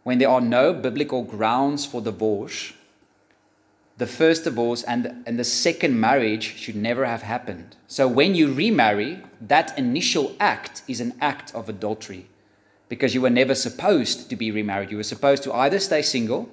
[0.05, 2.73] when there are no biblical grounds for divorce,
[3.99, 7.77] the first divorce and, and the second marriage should never have happened.
[7.87, 12.27] So when you remarry, that initial act is an act of adultery
[12.89, 14.91] because you were never supposed to be remarried.
[14.91, 16.49] You were supposed to either stay single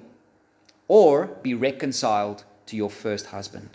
[0.88, 3.70] or be reconciled to your first husband.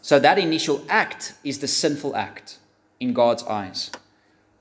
[0.00, 2.58] So that initial act is the sinful act
[3.00, 3.90] in God's eyes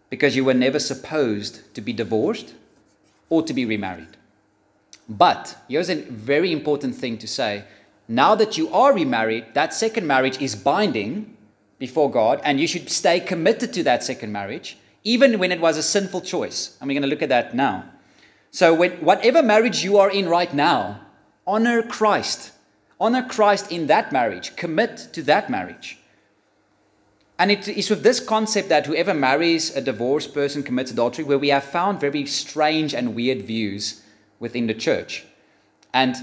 [0.09, 2.53] because you were never supposed to be divorced
[3.29, 4.17] or to be remarried.
[5.07, 7.63] But here's a very important thing to say
[8.09, 11.37] now that you are remarried, that second marriage is binding
[11.77, 15.77] before God, and you should stay committed to that second marriage, even when it was
[15.77, 16.75] a sinful choice.
[16.81, 17.85] And we're going to look at that now.
[18.51, 20.99] So, when, whatever marriage you are in right now,
[21.47, 22.51] honor Christ
[22.99, 24.55] Honor Christ in that marriage.
[24.55, 25.99] Commit to that marriage.
[27.37, 31.39] And it is with this concept that whoever marries a divorced person commits adultery, where
[31.39, 34.01] we have found very strange and weird views
[34.39, 35.23] within the church.
[35.93, 36.17] And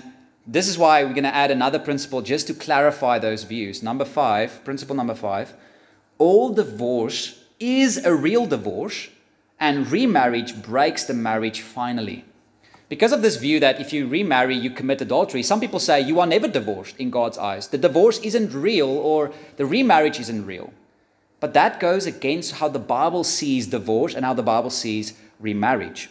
[0.46, 3.82] this is why we're going to add another principle just to clarify those views.
[3.82, 5.54] Number five, principle number five
[6.18, 9.08] all divorce is a real divorce,
[9.60, 12.24] and remarriage breaks the marriage finally.
[12.88, 16.20] Because of this view that if you remarry, you commit adultery, some people say you
[16.20, 17.68] are never divorced in God's eyes.
[17.68, 20.72] The divorce isn't real or the remarriage isn't real.
[21.40, 26.08] But that goes against how the Bible sees divorce and how the Bible sees remarriage.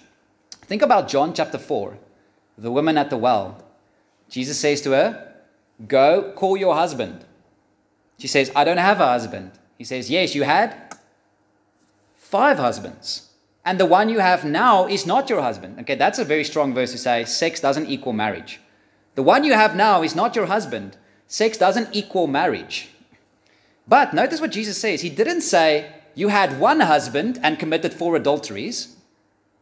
[0.51, 1.97] Think about John chapter 4,
[2.57, 3.64] the woman at the well.
[4.29, 5.33] Jesus says to her,
[5.87, 7.25] Go call your husband.
[8.17, 9.51] She says, I don't have a husband.
[9.77, 10.95] He says, Yes, you had
[12.15, 13.29] five husbands.
[13.65, 15.79] And the one you have now is not your husband.
[15.79, 18.59] Okay, that's a very strong verse to say sex doesn't equal marriage.
[19.15, 20.97] The one you have now is not your husband.
[21.27, 22.89] Sex doesn't equal marriage.
[23.87, 25.01] But notice what Jesus says.
[25.01, 28.95] He didn't say, You had one husband and committed four adulteries.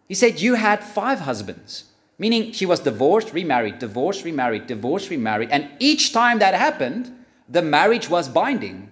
[0.07, 1.85] He said, You had five husbands.
[2.17, 5.49] Meaning she was divorced, remarried, divorced, remarried, divorced, remarried.
[5.51, 7.11] And each time that happened,
[7.49, 8.91] the marriage was binding.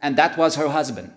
[0.00, 1.12] And that was her husband.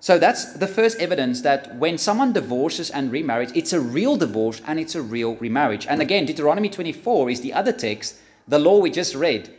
[0.00, 4.62] So that's the first evidence that when someone divorces and remarries, it's a real divorce
[4.66, 5.86] and it's a real remarriage.
[5.88, 8.16] And again, Deuteronomy 24 is the other text,
[8.46, 9.50] the law we just read.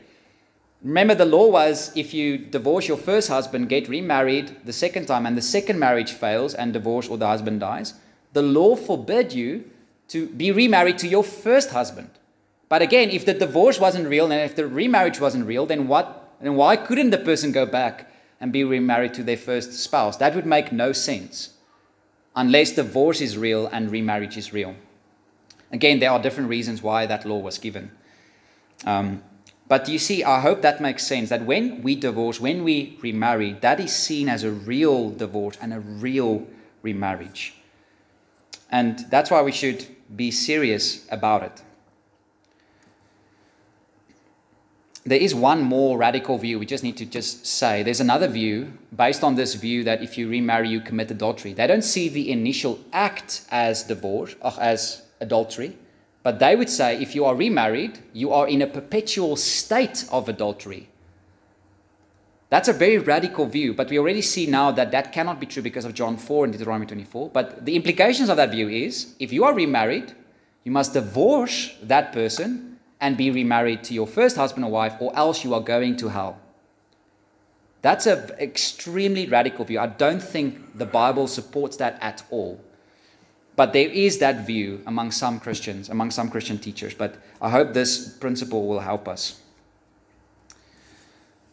[0.82, 5.26] Remember, the law was if you divorce your first husband, get remarried the second time,
[5.26, 7.96] and the second marriage fails and divorce or the husband dies,
[8.32, 9.66] the law forbid you
[10.10, 12.10] to be remarried to your first husband.
[12.68, 16.36] But again, if the divorce wasn't real and if the remarriage wasn't real, then what?
[16.42, 20.18] Then why couldn't the person go back and be remarried to their first spouse?
[20.18, 21.56] That would make no sense,
[22.36, 24.76] unless divorce is real and remarriage is real.
[25.72, 27.92] Again, there are different reasons why that law was given.
[28.86, 29.24] Um,
[29.68, 33.54] but you see, I hope that makes sense that when we divorce, when we remarry,
[33.62, 36.48] that is seen as a real divorce and a real
[36.82, 37.54] remarriage.
[38.70, 41.62] And that's why we should be serious about it.
[45.06, 47.84] There is one more radical view we just need to just say.
[47.84, 51.54] There's another view based on this view that if you remarry, you commit adultery.
[51.54, 55.78] They don't see the initial act as divorce, or as adultery
[56.24, 60.28] but they would say if you are remarried, you are in a perpetual state of
[60.28, 60.90] adultery.
[62.50, 65.62] That's a very radical view, but we already see now that that cannot be true
[65.62, 67.30] because of John 4 and Deuteronomy 24.
[67.30, 70.14] But the implications of that view is if you are remarried,
[70.64, 75.16] you must divorce that person and be remarried to your first husband or wife, or
[75.16, 76.40] else you are going to hell.
[77.82, 79.80] That's an extremely radical view.
[79.80, 82.60] I don't think the Bible supports that at all.
[83.56, 86.94] But there is that view among some Christians, among some Christian teachers.
[86.94, 89.42] But I hope this principle will help us.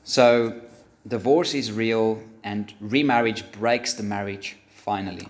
[0.02, 0.60] So,
[1.06, 5.28] divorce is real, and remarriage breaks the marriage finally.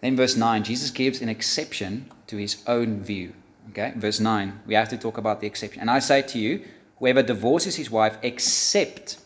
[0.00, 3.32] Then, verse 9, Jesus gives an exception to his own view.
[3.70, 5.80] Okay, verse 9, we have to talk about the exception.
[5.80, 6.64] And I say to you,
[6.98, 9.18] whoever divorces his wife except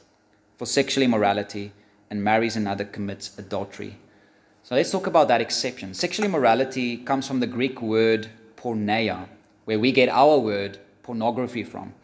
[0.58, 1.72] for sexual immorality
[2.10, 3.96] and marries another commits adultery.
[4.62, 5.94] So let's talk about that exception.
[5.94, 9.28] Sexual immorality comes from the Greek word porneia,
[9.64, 11.94] where we get our word pornography from.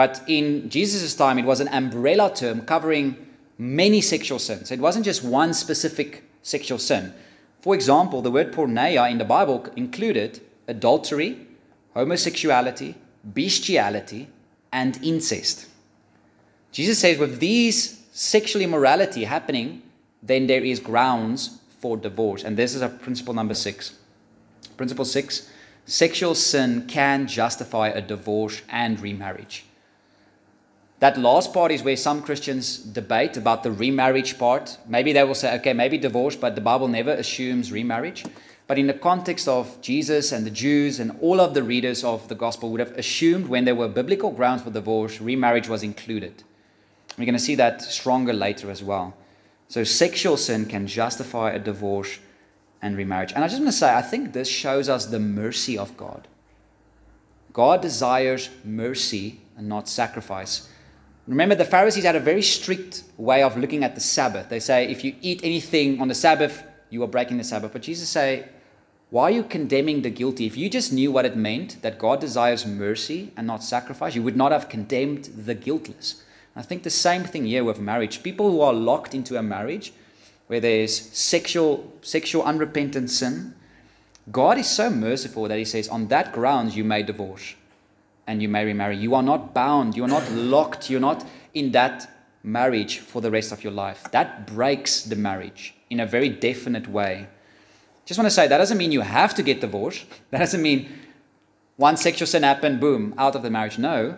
[0.00, 3.16] But in Jesus' time, it was an umbrella term covering
[3.58, 4.70] many sexual sins.
[4.70, 7.12] It wasn't just one specific sexual sin.
[7.60, 11.46] For example, the word porneia in the Bible included adultery,
[11.94, 12.94] homosexuality,
[13.34, 14.30] bestiality,
[14.72, 15.66] and incest.
[16.72, 19.82] Jesus says, with these sexual immorality happening,
[20.22, 22.42] then there is grounds for divorce.
[22.42, 23.98] And this is a principle number six.
[24.78, 25.50] Principle six
[25.84, 29.66] sexual sin can justify a divorce and remarriage.
[31.00, 34.76] That last part is where some Christians debate about the remarriage part.
[34.86, 38.24] Maybe they will say, okay, maybe divorce, but the Bible never assumes remarriage.
[38.66, 42.28] But in the context of Jesus and the Jews and all of the readers of
[42.28, 46.44] the gospel would have assumed when there were biblical grounds for divorce, remarriage was included.
[47.18, 49.14] We're going to see that stronger later as well.
[49.68, 52.18] So sexual sin can justify a divorce
[52.82, 53.32] and remarriage.
[53.32, 56.28] And I just want to say, I think this shows us the mercy of God.
[57.52, 60.68] God desires mercy and not sacrifice.
[61.26, 64.48] Remember, the Pharisees had a very strict way of looking at the Sabbath.
[64.48, 67.72] They say, if you eat anything on the Sabbath, you are breaking the Sabbath.
[67.72, 68.48] But Jesus say,
[69.10, 70.46] why are you condemning the guilty?
[70.46, 74.22] If you just knew what it meant that God desires mercy and not sacrifice, you
[74.22, 76.24] would not have condemned the guiltless.
[76.56, 78.22] I think the same thing here with marriage.
[78.22, 79.92] People who are locked into a marriage
[80.46, 83.54] where there's sexual, sexual unrepentant sin,
[84.30, 87.54] God is so merciful that He says, on that grounds you may divorce.
[88.26, 88.96] And you may remarry.
[88.96, 92.08] You are not bound, you are not locked, you're not in that
[92.42, 94.04] marriage for the rest of your life.
[94.12, 97.28] That breaks the marriage in a very definite way.
[98.04, 100.06] Just want to say that doesn't mean you have to get divorced.
[100.30, 100.88] That doesn't mean
[101.76, 103.78] one sexual sin happened, boom, out of the marriage.
[103.78, 104.16] No.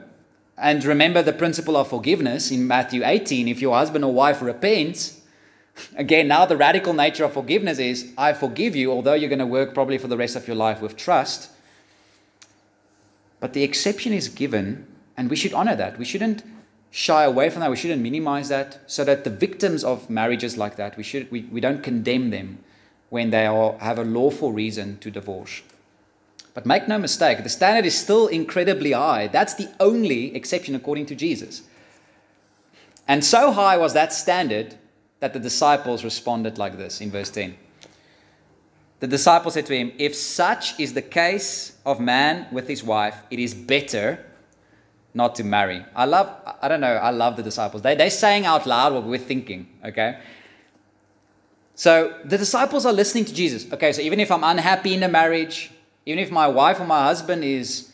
[0.59, 3.49] And remember the principle of forgiveness in Matthew 18.
[3.49, 5.21] If your husband or wife repents,
[5.97, 9.47] again, now the radical nature of forgiveness is I forgive you, although you're going to
[9.47, 11.51] work probably for the rest of your life with trust.
[13.43, 15.99] But the exception is given, and we should honor that.
[15.99, 16.45] We shouldn't
[16.93, 17.71] shy away from that.
[17.71, 18.79] We shouldn't minimize that.
[18.87, 22.61] So that the victims of marriages like that, we, should, we, we don't condemn them
[23.11, 25.61] when they are, have a lawful reason to divorce.
[26.55, 29.27] But make no mistake, the standard is still incredibly high.
[29.27, 31.63] That's the only exception according to Jesus.
[33.09, 34.77] And so high was that standard
[35.19, 37.57] that the disciples responded like this in verse 10.
[39.03, 43.17] The disciples said to him, If such is the case of man with his wife,
[43.33, 44.25] it is better
[45.13, 45.85] not to marry.
[45.97, 46.31] I love,
[46.63, 47.83] I don't know, I love the disciples.
[47.83, 50.21] They, they're saying out loud what we're thinking, okay?
[51.75, 53.67] So the disciples are listening to Jesus.
[53.73, 55.73] Okay, so even if I'm unhappy in a marriage,
[56.07, 57.91] even if my wife or my husband is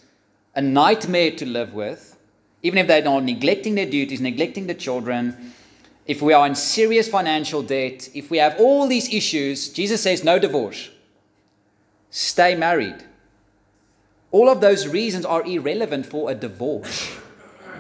[0.57, 2.19] a nightmare to live with,
[2.63, 5.55] even if they're not neglecting their duties, neglecting the children,
[6.05, 10.23] if we are in serious financial debt, if we have all these issues, Jesus says
[10.23, 10.91] no divorce
[12.11, 13.05] stay married.
[14.31, 17.17] All of those reasons are irrelevant for a divorce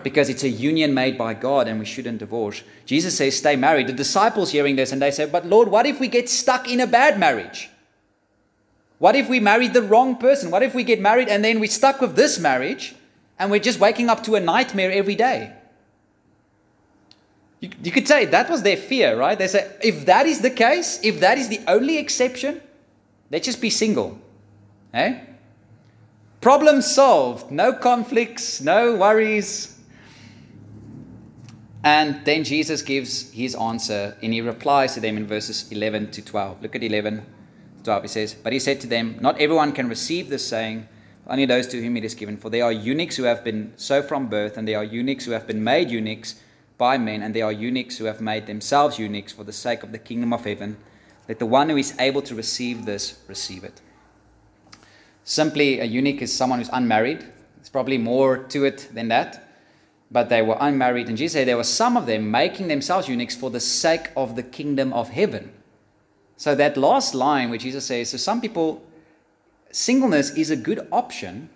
[0.03, 2.63] because it's a union made by God and we shouldn't divorce.
[2.87, 3.87] Jesus says, stay married.
[3.87, 6.81] The disciples hearing this and they say, but Lord, what if we get stuck in
[6.81, 7.69] a bad marriage?
[8.99, 10.51] What if we married the wrong person?
[10.51, 12.95] What if we get married and then we're stuck with this marriage
[13.39, 15.53] and we're just waking up to a nightmare every day?
[17.61, 19.39] You, you could say that was their fear, right?
[19.39, 22.61] They say, if that is the case, if that is the only exception,
[23.31, 24.19] Let's just be single.
[24.95, 25.21] Eh?
[26.41, 27.51] Problem solved.
[27.51, 29.79] No conflicts, no worries.
[31.85, 36.23] And then Jesus gives his answer and he replies to them in verses 11 to
[36.23, 36.63] 12.
[36.63, 37.25] Look at 11
[37.79, 38.03] to 12.
[38.03, 40.89] He says, But he said to them, Not everyone can receive this saying,
[41.29, 42.37] only those to whom it is given.
[42.39, 45.33] For there are eunuchs who have been so from birth, and there are eunuchs who
[45.33, 46.37] have been made eunuchs
[46.79, 49.93] by men, and there are eunuchs who have made themselves eunuchs for the sake of
[49.93, 50.79] the kingdom of heaven.
[51.29, 53.81] Let the one who is able to receive this receive it.
[55.25, 57.21] Simply, a eunuch is someone who's unmarried.
[57.57, 59.45] There's probably more to it than that.
[60.11, 61.09] But they were unmarried.
[61.09, 64.37] And Jesus said there were some of them making themselves eunuchs for the sake of
[64.37, 65.53] the kingdom of heaven.
[66.39, 68.83] So, that last line where Jesus says, so some people,
[69.71, 71.51] singleness is a good option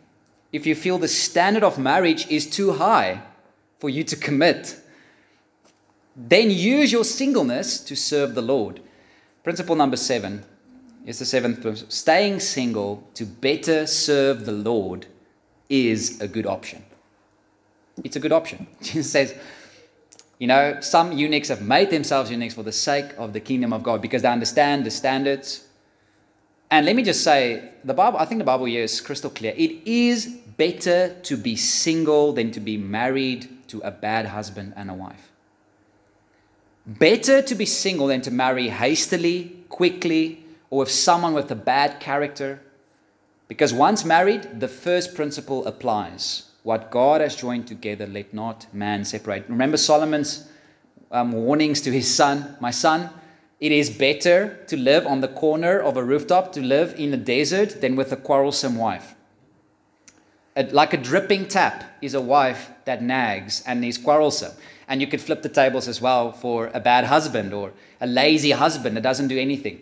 [0.52, 3.22] if you feel the standard of marriage is too high
[3.78, 4.78] for you to commit.
[6.14, 8.80] Then use your singleness to serve the Lord.
[9.42, 10.44] Principle number seven
[11.05, 11.90] is the seventh principle.
[11.90, 15.07] Staying single to better serve the Lord
[15.68, 16.85] is a good option.
[18.05, 18.66] It's a good option.
[18.83, 19.35] Jesus says,
[20.38, 23.83] you know, some eunuchs have made themselves eunuchs for the sake of the kingdom of
[23.83, 25.66] God because they understand the standards.
[26.70, 29.55] And let me just say, the Bible, I think the Bible here is crystal clear.
[29.57, 30.26] It is
[30.57, 35.31] better to be single than to be married to a bad husband and a wife.
[36.86, 42.00] Better to be single than to marry hastily, quickly, or with someone with a bad
[42.00, 42.60] character.
[43.46, 46.44] Because once married, the first principle applies.
[46.62, 49.44] What God has joined together, let not man separate.
[49.48, 50.48] Remember Solomon's
[51.10, 53.10] um, warnings to his son My son,
[53.60, 57.16] it is better to live on the corner of a rooftop, to live in a
[57.16, 59.14] desert, than with a quarrelsome wife.
[60.56, 64.52] A, like a dripping tap is a wife that nags and is quarrelsome.
[64.88, 68.50] And you could flip the tables as well for a bad husband or a lazy
[68.50, 69.80] husband that doesn't do anything.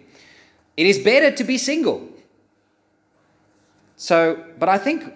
[0.77, 2.09] It is better to be single.
[3.97, 5.13] So, but I think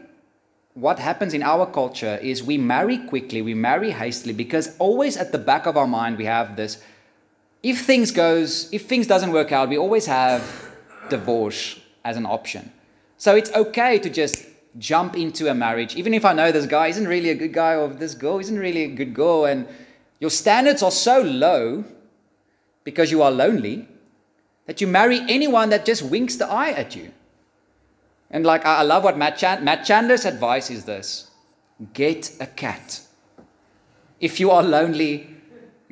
[0.75, 5.33] what happens in our culture is we marry quickly, we marry hastily because always at
[5.33, 6.83] the back of our mind we have this
[7.63, 10.43] if things goes if things doesn't work out, we always have
[11.09, 12.71] divorce as an option.
[13.17, 14.45] So it's okay to just
[14.79, 17.77] jump into a marriage even if I know this guy isn't really a good guy
[17.77, 19.69] or this girl isn't really a good girl and
[20.19, 21.85] your standards are so low
[22.85, 23.89] because you are lonely
[24.67, 27.13] that you marry anyone that just winks the eye at you.
[28.31, 31.31] And like, I love what Matt, Chan- Matt Chandler's advice is this
[31.93, 33.01] get a cat.
[34.21, 35.29] If you are lonely,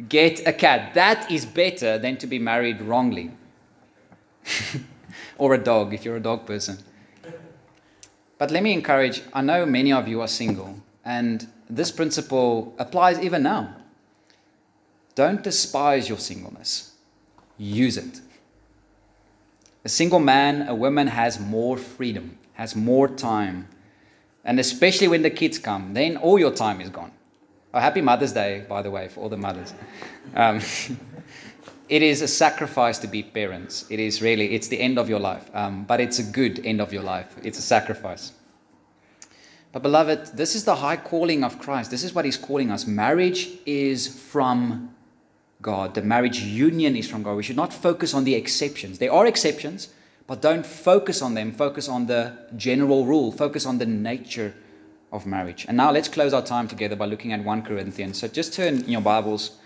[0.08, 0.94] get a cat.
[0.94, 3.30] That is better than to be married wrongly.
[5.38, 6.78] or a dog, if you're a dog person.
[8.42, 10.74] But let me encourage I know many of you are single,
[11.04, 13.76] and this principle applies even now.
[15.14, 16.94] Don't despise your singleness,
[17.56, 18.20] use it.
[19.84, 23.68] A single man, a woman has more freedom, has more time.
[24.44, 27.12] And especially when the kids come, then all your time is gone.
[27.72, 29.72] Oh, happy Mother's Day, by the way, for all the mothers.
[30.34, 30.60] Um,
[31.92, 33.84] it is a sacrifice to be parents.
[33.90, 35.50] It is really, it's the end of your life.
[35.52, 37.36] Um, but it's a good end of your life.
[37.42, 38.32] It's a sacrifice.
[39.72, 41.90] But, beloved, this is the high calling of Christ.
[41.90, 42.86] This is what He's calling us.
[42.86, 44.94] Marriage is from
[45.60, 45.94] God.
[45.94, 47.36] The marriage union is from God.
[47.36, 48.98] We should not focus on the exceptions.
[48.98, 49.90] There are exceptions,
[50.26, 51.52] but don't focus on them.
[51.52, 53.32] Focus on the general rule.
[53.32, 54.54] Focus on the nature
[55.12, 55.66] of marriage.
[55.68, 58.18] And now let's close our time together by looking at 1 Corinthians.
[58.18, 59.58] So just turn in your Bibles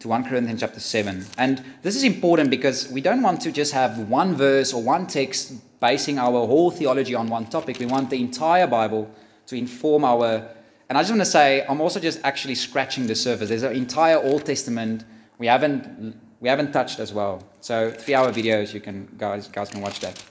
[0.00, 1.24] to 1 Corinthians chapter 7.
[1.38, 5.06] And this is important because we don't want to just have one verse or one
[5.06, 7.78] text basing our whole theology on one topic.
[7.78, 9.10] We want the entire Bible
[9.46, 10.48] to inform our.
[10.88, 13.48] And I just want to say, I'm also just actually scratching the surface.
[13.48, 15.04] There's an entire Old Testament
[15.38, 17.42] we haven't we haven't touched as well.
[17.60, 20.22] So three-hour videos, you can guys guys can watch that.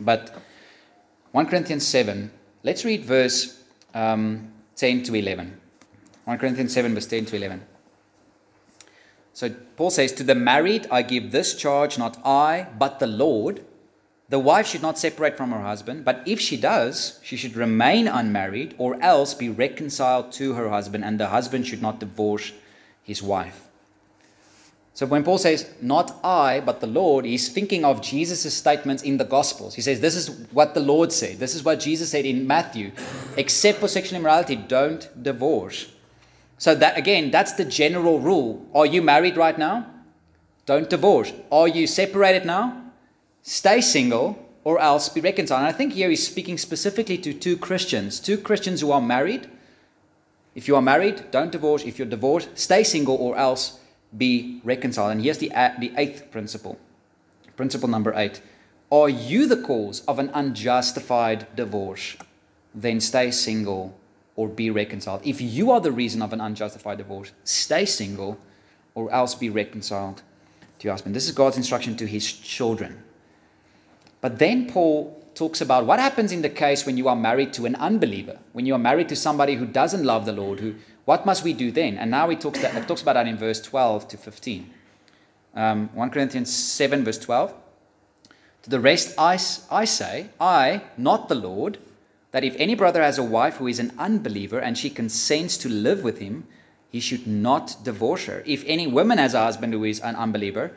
[0.00, 0.34] But
[1.32, 2.30] 1 Corinthians 7.
[2.62, 5.60] Let's read verse um, 10 to 11.
[6.24, 7.60] 1 Corinthians 7, verse 10 to 11.
[9.34, 13.60] So Paul says, To the married I give this charge, not I, but the Lord
[14.28, 18.08] the wife should not separate from her husband, but if she does, she should remain
[18.08, 22.52] unmarried or else be reconciled to her husband, and the husband should not divorce
[23.02, 23.68] his wife.
[24.94, 29.18] So when Paul says, not I, but the Lord, he's thinking of Jesus' statements in
[29.18, 29.74] the Gospels.
[29.74, 31.38] He says, This is what the Lord said.
[31.38, 32.92] This is what Jesus said in Matthew.
[33.36, 35.93] Except for sexual immorality, don't divorce.
[36.64, 38.66] So that again, that's the general rule.
[38.74, 39.84] Are you married right now?
[40.64, 41.30] Don't divorce.
[41.52, 42.64] Are you separated now?
[43.42, 44.26] stay single
[44.64, 45.58] or else be reconciled.
[45.58, 49.46] And I think here he's speaking specifically to two Christians, two Christians who are married.
[50.54, 51.84] If you are married, don't divorce.
[51.84, 53.78] If you're divorced, stay single or else
[54.16, 55.12] be reconciled.
[55.12, 56.78] And here's the, uh, the eighth principle.
[57.58, 58.40] Principle number eight.
[58.90, 62.16] Are you the cause of an unjustified divorce?
[62.74, 63.94] Then stay single
[64.36, 65.20] or be reconciled.
[65.24, 68.38] If you are the reason of an unjustified divorce, stay single
[68.94, 70.22] or else be reconciled
[70.78, 71.14] to your husband.
[71.14, 73.02] This is God's instruction to his children.
[74.20, 77.66] But then Paul talks about what happens in the case when you are married to
[77.66, 80.74] an unbeliever, when you are married to somebody who doesn't love the Lord, who
[81.04, 81.98] what must we do then?
[81.98, 84.70] And now he talks, that, talks about that in verse 12 to 15.
[85.54, 87.54] Um, 1 Corinthians 7, verse 12.
[88.62, 89.38] To the rest I,
[89.70, 91.78] I say, I, not the Lord,
[92.34, 95.68] that if any brother has a wife who is an unbeliever and she consents to
[95.68, 96.44] live with him,
[96.90, 98.42] he should not divorce her.
[98.44, 100.72] If any woman has a husband who is an unbeliever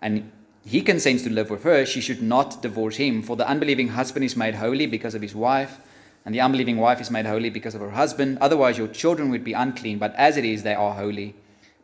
[0.00, 0.32] and
[0.64, 3.22] he consents to live with her, she should not divorce him.
[3.22, 5.80] For the unbelieving husband is made holy because of his wife,
[6.24, 8.38] and the unbelieving wife is made holy because of her husband.
[8.40, 11.34] Otherwise, your children would be unclean, but as it is, they are holy.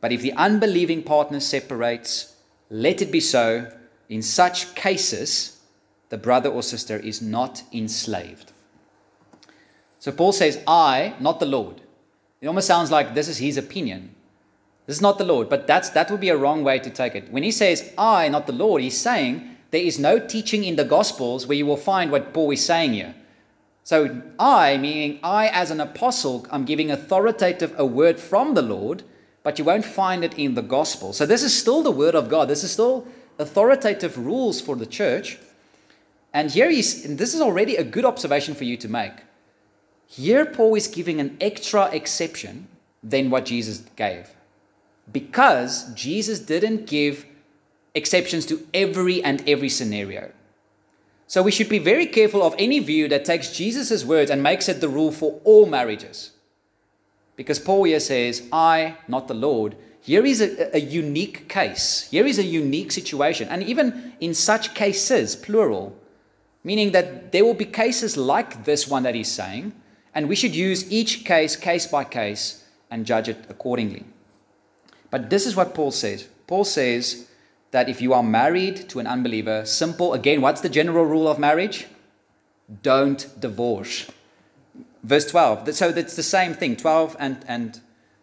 [0.00, 2.34] But if the unbelieving partner separates,
[2.70, 3.70] let it be so.
[4.08, 5.60] In such cases,
[6.08, 8.54] the brother or sister is not enslaved.
[10.08, 11.82] So Paul says, I, not the Lord.
[12.40, 14.14] It almost sounds like this is his opinion.
[14.86, 17.14] This is not the Lord, but that's, that would be a wrong way to take
[17.14, 17.30] it.
[17.30, 20.84] When he says, I, not the Lord, he's saying there is no teaching in the
[20.84, 23.14] Gospels where you will find what Paul is saying here.
[23.84, 29.02] So, I, meaning I as an apostle, I'm giving authoritative a word from the Lord,
[29.42, 31.12] but you won't find it in the Gospel.
[31.12, 32.48] So, this is still the word of God.
[32.48, 33.06] This is still
[33.38, 35.38] authoritative rules for the church.
[36.32, 39.12] And here he's, and this is already a good observation for you to make.
[40.08, 42.66] Here, Paul is giving an extra exception
[43.02, 44.28] than what Jesus gave
[45.12, 47.26] because Jesus didn't give
[47.94, 50.30] exceptions to every and every scenario.
[51.26, 54.68] So we should be very careful of any view that takes Jesus' words and makes
[54.68, 56.30] it the rule for all marriages.
[57.36, 59.76] Because Paul here says, I, not the Lord.
[60.00, 62.08] Here is a, a unique case.
[62.10, 63.48] Here is a unique situation.
[63.48, 65.94] And even in such cases, plural,
[66.64, 69.72] meaning that there will be cases like this one that he's saying,
[70.14, 74.04] and we should use each case, case by case, and judge it accordingly.
[75.10, 76.28] But this is what Paul says.
[76.46, 77.28] Paul says
[77.70, 81.38] that if you are married to an unbeliever, simple, again, what's the general rule of
[81.38, 81.86] marriage?
[82.82, 84.10] Don't divorce.
[85.02, 85.74] Verse 12.
[85.74, 87.80] So that's the same thing, 12 and, and,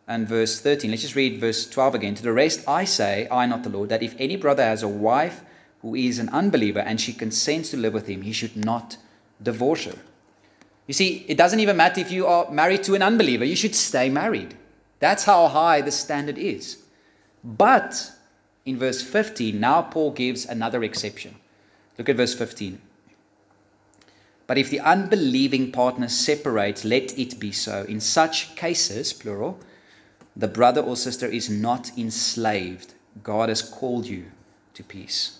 [0.07, 0.91] and verse 13.
[0.91, 2.15] Let's just read verse 12 again.
[2.15, 4.87] To the rest I say, I, not the Lord, that if any brother has a
[4.87, 5.41] wife
[5.81, 8.97] who is an unbeliever and she consents to live with him, he should not
[9.41, 9.95] divorce her.
[10.87, 13.75] You see, it doesn't even matter if you are married to an unbeliever, you should
[13.75, 14.55] stay married.
[14.99, 16.77] That's how high the standard is.
[17.43, 18.11] But
[18.65, 21.35] in verse 15, now Paul gives another exception.
[21.97, 22.81] Look at verse 15.
[24.47, 27.83] But if the unbelieving partner separates, let it be so.
[27.83, 29.59] In such cases, plural,
[30.35, 32.93] the brother or sister is not enslaved.
[33.23, 34.25] God has called you
[34.73, 35.39] to peace.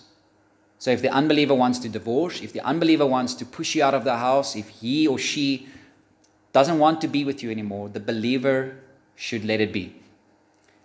[0.86, 3.92] So if the unbeliever wants to divorce, if the unbeliever wants to push you out
[3.92, 5.66] of the house, if he or she
[6.52, 8.76] doesn't want to be with you anymore, the believer
[9.16, 9.96] should let it be.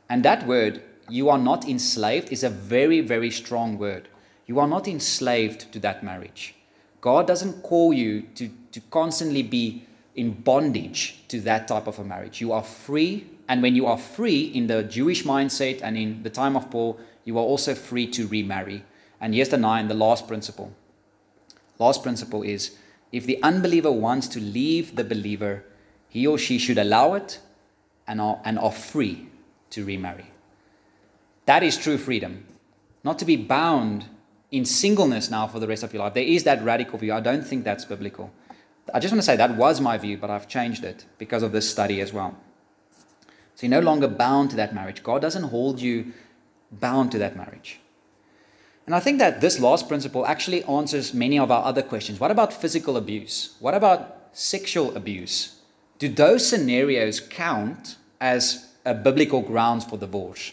[0.10, 4.08] And that word, you are not enslaved, is a very, very strong word.
[4.48, 6.56] You are not enslaved to that marriage.
[7.00, 9.86] God doesn't call you to, to constantly be
[10.16, 12.42] in bondage to that type of a marriage.
[12.42, 16.32] You are free, and when you are free in the Jewish mindset and in the
[16.32, 18.84] time of Paul, you are also free to remarry.
[19.22, 20.74] And here's the nine, the last principle.
[21.80, 22.76] Last principle is
[23.12, 25.64] if the unbeliever wants to leave the believer,
[26.10, 27.40] he or she should allow it
[28.08, 29.28] and are, and are free
[29.70, 30.26] to remarry.
[31.46, 32.46] That is true freedom.
[33.04, 34.06] Not to be bound
[34.52, 36.14] in singleness now for the rest of your life.
[36.14, 37.14] There is that radical view.
[37.14, 38.32] I don't think that's biblical.
[38.94, 41.52] I just want to say that was my view, but I've changed it because of
[41.52, 42.36] this study as well.
[43.56, 45.04] So you're no longer bound to that marriage.
[45.04, 46.14] God doesn't hold you
[46.72, 47.80] bound to that marriage.
[48.86, 52.20] And I think that this last principle actually answers many of our other questions.
[52.20, 53.56] What about physical abuse?
[53.60, 55.58] What about sexual abuse?
[56.00, 60.52] Do those scenarios count as a biblical grounds for divorce?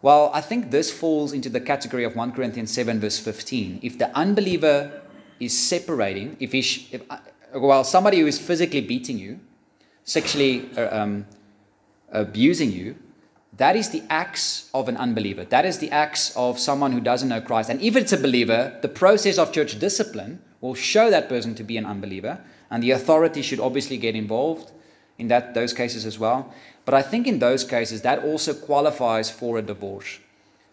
[0.00, 3.80] Well, I think this falls into the category of 1 Corinthians 7, verse 15.
[3.82, 5.02] If the unbeliever
[5.40, 6.60] is separating, if he,
[6.92, 7.18] if, uh,
[7.54, 9.40] well, somebody who is physically beating you,
[10.04, 11.26] sexually uh, um,
[12.12, 12.94] abusing you,
[13.58, 15.44] that is the acts of an unbeliever.
[15.44, 17.70] That is the acts of someone who doesn't know Christ.
[17.70, 21.64] And if it's a believer, the process of church discipline will show that person to
[21.64, 22.40] be an unbeliever.
[22.70, 24.70] And the authority should obviously get involved
[25.18, 26.54] in that, those cases as well.
[26.84, 30.20] But I think in those cases, that also qualifies for a divorce.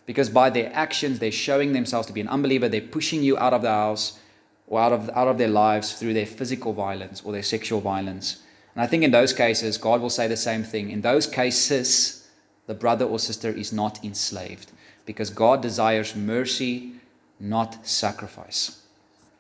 [0.06, 2.70] Because by their actions, they're showing themselves to be an unbeliever.
[2.70, 4.20] They're pushing you out of the house
[4.68, 8.44] or out of, out of their lives through their physical violence or their sexual violence.
[8.76, 10.92] And I think in those cases, God will say the same thing.
[10.92, 12.25] In those cases,
[12.68, 14.72] the brother or sister is not enslaved
[15.06, 16.94] because God desires mercy,
[17.40, 18.82] not sacrifice.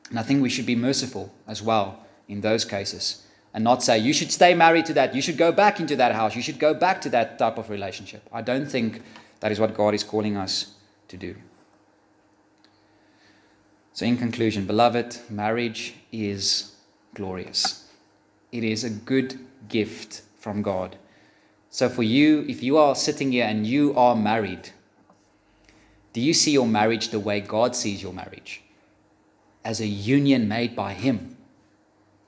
[0.09, 3.23] And I think we should be merciful as well in those cases
[3.53, 6.13] and not say, you should stay married to that, you should go back into that
[6.13, 8.21] house, you should go back to that type of relationship.
[8.31, 9.01] I don't think
[9.39, 10.75] that is what God is calling us
[11.07, 11.35] to do.
[13.93, 16.75] So, in conclusion, beloved, marriage is
[17.13, 17.89] glorious.
[18.51, 20.97] It is a good gift from God.
[21.75, 24.69] So, for you, if you are sitting here and you are married,
[26.13, 28.61] do you see your marriage the way God sees your marriage?
[29.65, 31.35] As a union made by Him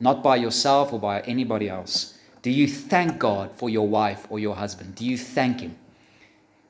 [0.02, 2.18] not by yourself or by anybody else?
[2.42, 4.96] Do you thank God for your wife or your husband?
[4.96, 5.78] Do you thank Him?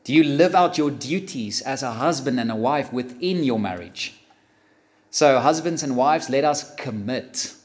[0.03, 4.13] Do you live out your duties as a husband and a wife within your marriage?
[5.09, 7.55] So, husbands and wives, let us commit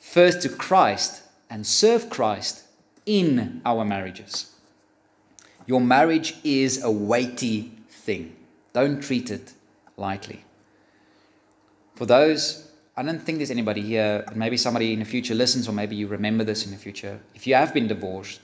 [0.00, 2.64] first to Christ and serve Christ
[3.06, 4.52] in our marriages.
[5.66, 8.36] Your marriage is a weighty thing.
[8.72, 9.52] Don't treat it
[9.96, 10.44] lightly.
[11.94, 15.72] For those I don't think there's anybody here, maybe somebody in the future listens, or
[15.72, 17.18] maybe you remember this in the future.
[17.34, 18.40] If you have been divorced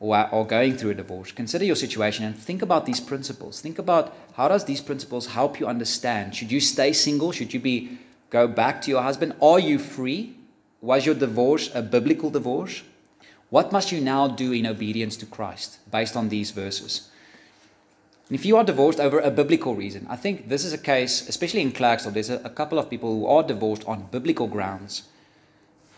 [0.00, 3.60] or, or going through a divorce, consider your situation and think about these principles.
[3.60, 6.34] Think about how does these principles help you understand?
[6.34, 7.30] Should you stay single?
[7.30, 7.98] Should you be
[8.30, 9.34] go back to your husband?
[9.42, 10.34] Are you free?
[10.80, 12.82] Was your divorce a biblical divorce?
[13.50, 17.08] What must you now do in obedience to Christ based on these verses?
[18.28, 21.28] And if you are divorced over a biblical reason, I think this is a case,
[21.28, 25.02] especially in Clarksville, there's a, a couple of people who are divorced on biblical grounds.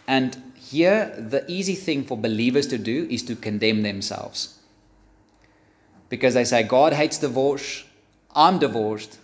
[0.09, 4.59] And here, the easy thing for believers to do is to condemn themselves.
[6.09, 7.85] Because they say, God hates divorce,
[8.35, 9.19] I'm divorced,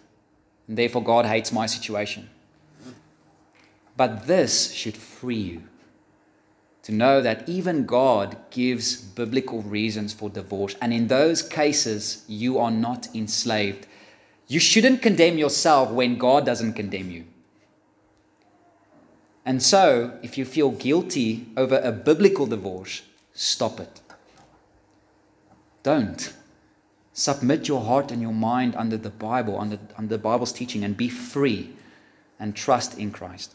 [0.69, 2.31] and therefore God hates my situation.
[3.97, 5.63] But this should free you
[6.83, 10.75] to know that even God gives biblical reasons for divorce.
[10.81, 13.87] And in those cases, you are not enslaved.
[14.49, 17.25] You shouldn't condemn yourself when God doesn't condemn you.
[19.45, 23.03] And so, if you feel guilty over a biblical divorce,
[23.33, 24.01] stop it.
[25.83, 26.33] Don't.
[27.13, 30.97] Submit your heart and your mind under the Bible, under, under the Bible's teaching, and
[30.97, 31.73] be free
[32.39, 33.55] and trust in Christ.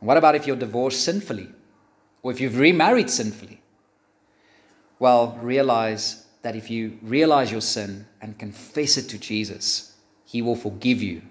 [0.00, 1.48] What about if you're divorced sinfully?
[2.22, 3.60] Or if you've remarried sinfully?
[4.98, 10.56] Well, realize that if you realize your sin and confess it to Jesus, He will
[10.56, 11.22] forgive you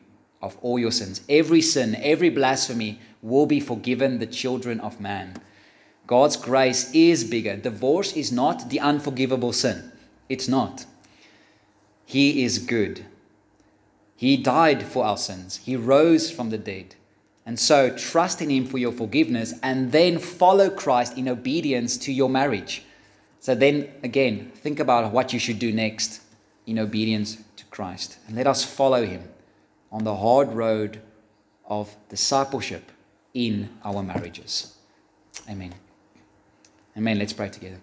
[0.42, 1.22] of all your sins.
[1.30, 5.42] Every sin, every blasphemy will be forgiven the children of man.
[6.06, 7.58] God's grace is bigger.
[7.58, 9.92] Divorce is not the unforgivable sin.
[10.30, 10.86] It's not.
[12.06, 13.06] He is good.
[14.16, 15.58] He died for our sins.
[15.58, 16.96] He rose from the dead.
[17.48, 22.12] And so trust in Him for your forgiveness and then follow Christ in obedience to
[22.12, 22.84] your marriage.
[23.40, 26.22] So then again, think about what you should do next
[26.66, 28.18] in obedience to Christ.
[28.28, 29.24] And let us follow Him
[29.94, 31.02] on the hard road
[31.66, 32.92] of discipleship
[33.34, 34.76] in our marriages.
[35.50, 35.74] Amen.
[36.98, 37.18] Amen.
[37.18, 37.80] Let's pray together.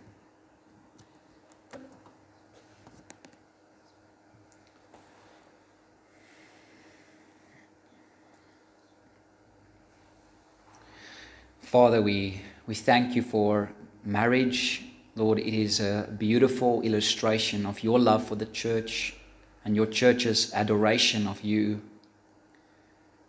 [11.75, 13.69] Father, we, we thank you for
[14.05, 14.85] marriage.
[15.17, 19.17] Lord, it is a beautiful illustration of your love for the church
[19.65, 21.83] and your church's adoration of you.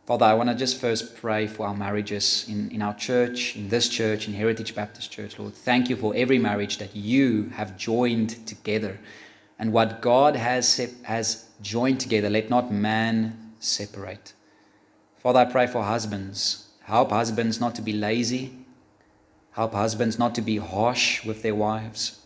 [0.06, 3.68] Father, I want to just first pray for our marriages in, in our church, in
[3.68, 5.40] this church, in Heritage Baptist Church.
[5.40, 9.00] Lord, thank you for every marriage that you have joined together.
[9.58, 14.34] And what God has, has joined together, let not man separate.
[15.18, 16.65] Father, I pray for husbands.
[16.86, 18.54] Help husbands not to be lazy.
[19.52, 22.22] Help husbands not to be harsh with their wives.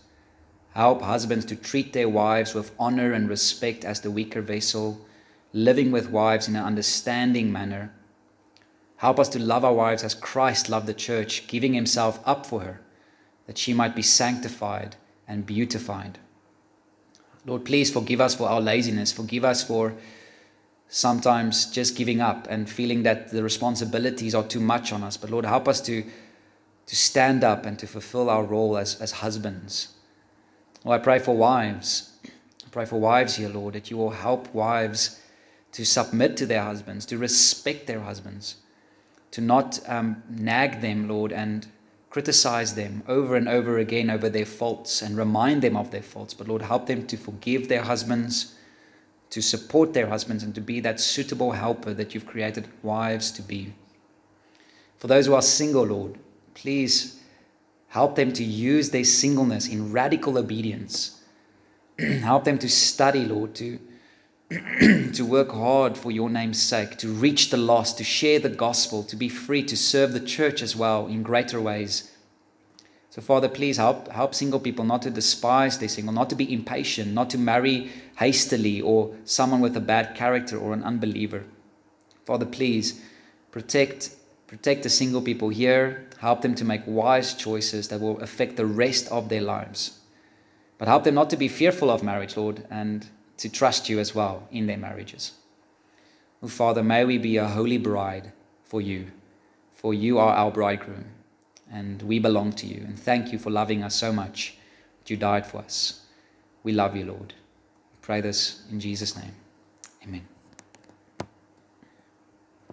[0.74, 5.00] Help husbands to treat their wives with honor and respect as the weaker vessel,
[5.54, 7.94] living with wives in an understanding manner.
[8.98, 12.60] Help us to love our wives as Christ loved the church, giving himself up for
[12.60, 12.82] her,
[13.48, 16.20] that she might be sanctified and beautified.
[17.46, 19.14] Lord, please forgive us for our laziness.
[19.14, 19.96] Forgive us for
[20.90, 25.16] sometimes just giving up and feeling that the responsibilities are too much on us.
[25.18, 29.12] But Lord, help us to, to stand up and to fulfill our role as, as
[29.12, 29.90] husbands
[30.86, 32.14] Lord, I pray for wives.
[32.26, 35.20] I pray for wives here, Lord, that you will help wives
[35.74, 38.56] to submit to their husbands, to respect their husbands,
[39.32, 41.68] to not um, nag them, Lord, and
[42.10, 46.34] criticize them over and over again over their faults and remind them of their faults.
[46.34, 48.56] But Lord, help them to forgive their husbands,
[49.30, 53.42] to support their husbands, and to be that suitable helper that you've created wives to
[53.42, 53.74] be.
[54.98, 56.18] For those who are single, Lord,
[56.54, 57.20] please
[57.90, 61.22] Help them to use their singleness in radical obedience.
[62.00, 63.80] Help them to study, Lord, to,
[65.12, 69.04] to work hard for your name's sake, to reach the lost, to share the gospel,
[69.04, 72.12] to be free to serve the church as well in greater ways.
[73.10, 76.54] So, Father, please help, help single people not to despise their single, not to be
[76.54, 81.46] impatient, not to marry hastily or someone with a bad character or an unbeliever.
[82.26, 83.02] Father, please
[83.52, 84.12] protect
[84.50, 86.08] Protect the single people here.
[86.18, 90.00] Help them to make wise choices that will affect the rest of their lives.
[90.80, 93.06] But help them not to be fearful of marriage, Lord, and
[93.38, 95.34] to trust you as well in their marriages.
[96.42, 98.32] Oh, Father, may we be a holy bride
[98.64, 99.12] for you,
[99.76, 101.06] for you are our bridegroom,
[101.72, 102.84] and we belong to you.
[102.86, 104.58] And thank you for loving us so much
[105.00, 106.02] that you died for us.
[106.64, 107.34] We love you, Lord.
[107.92, 109.34] We pray this in Jesus' name.
[110.04, 110.39] Amen.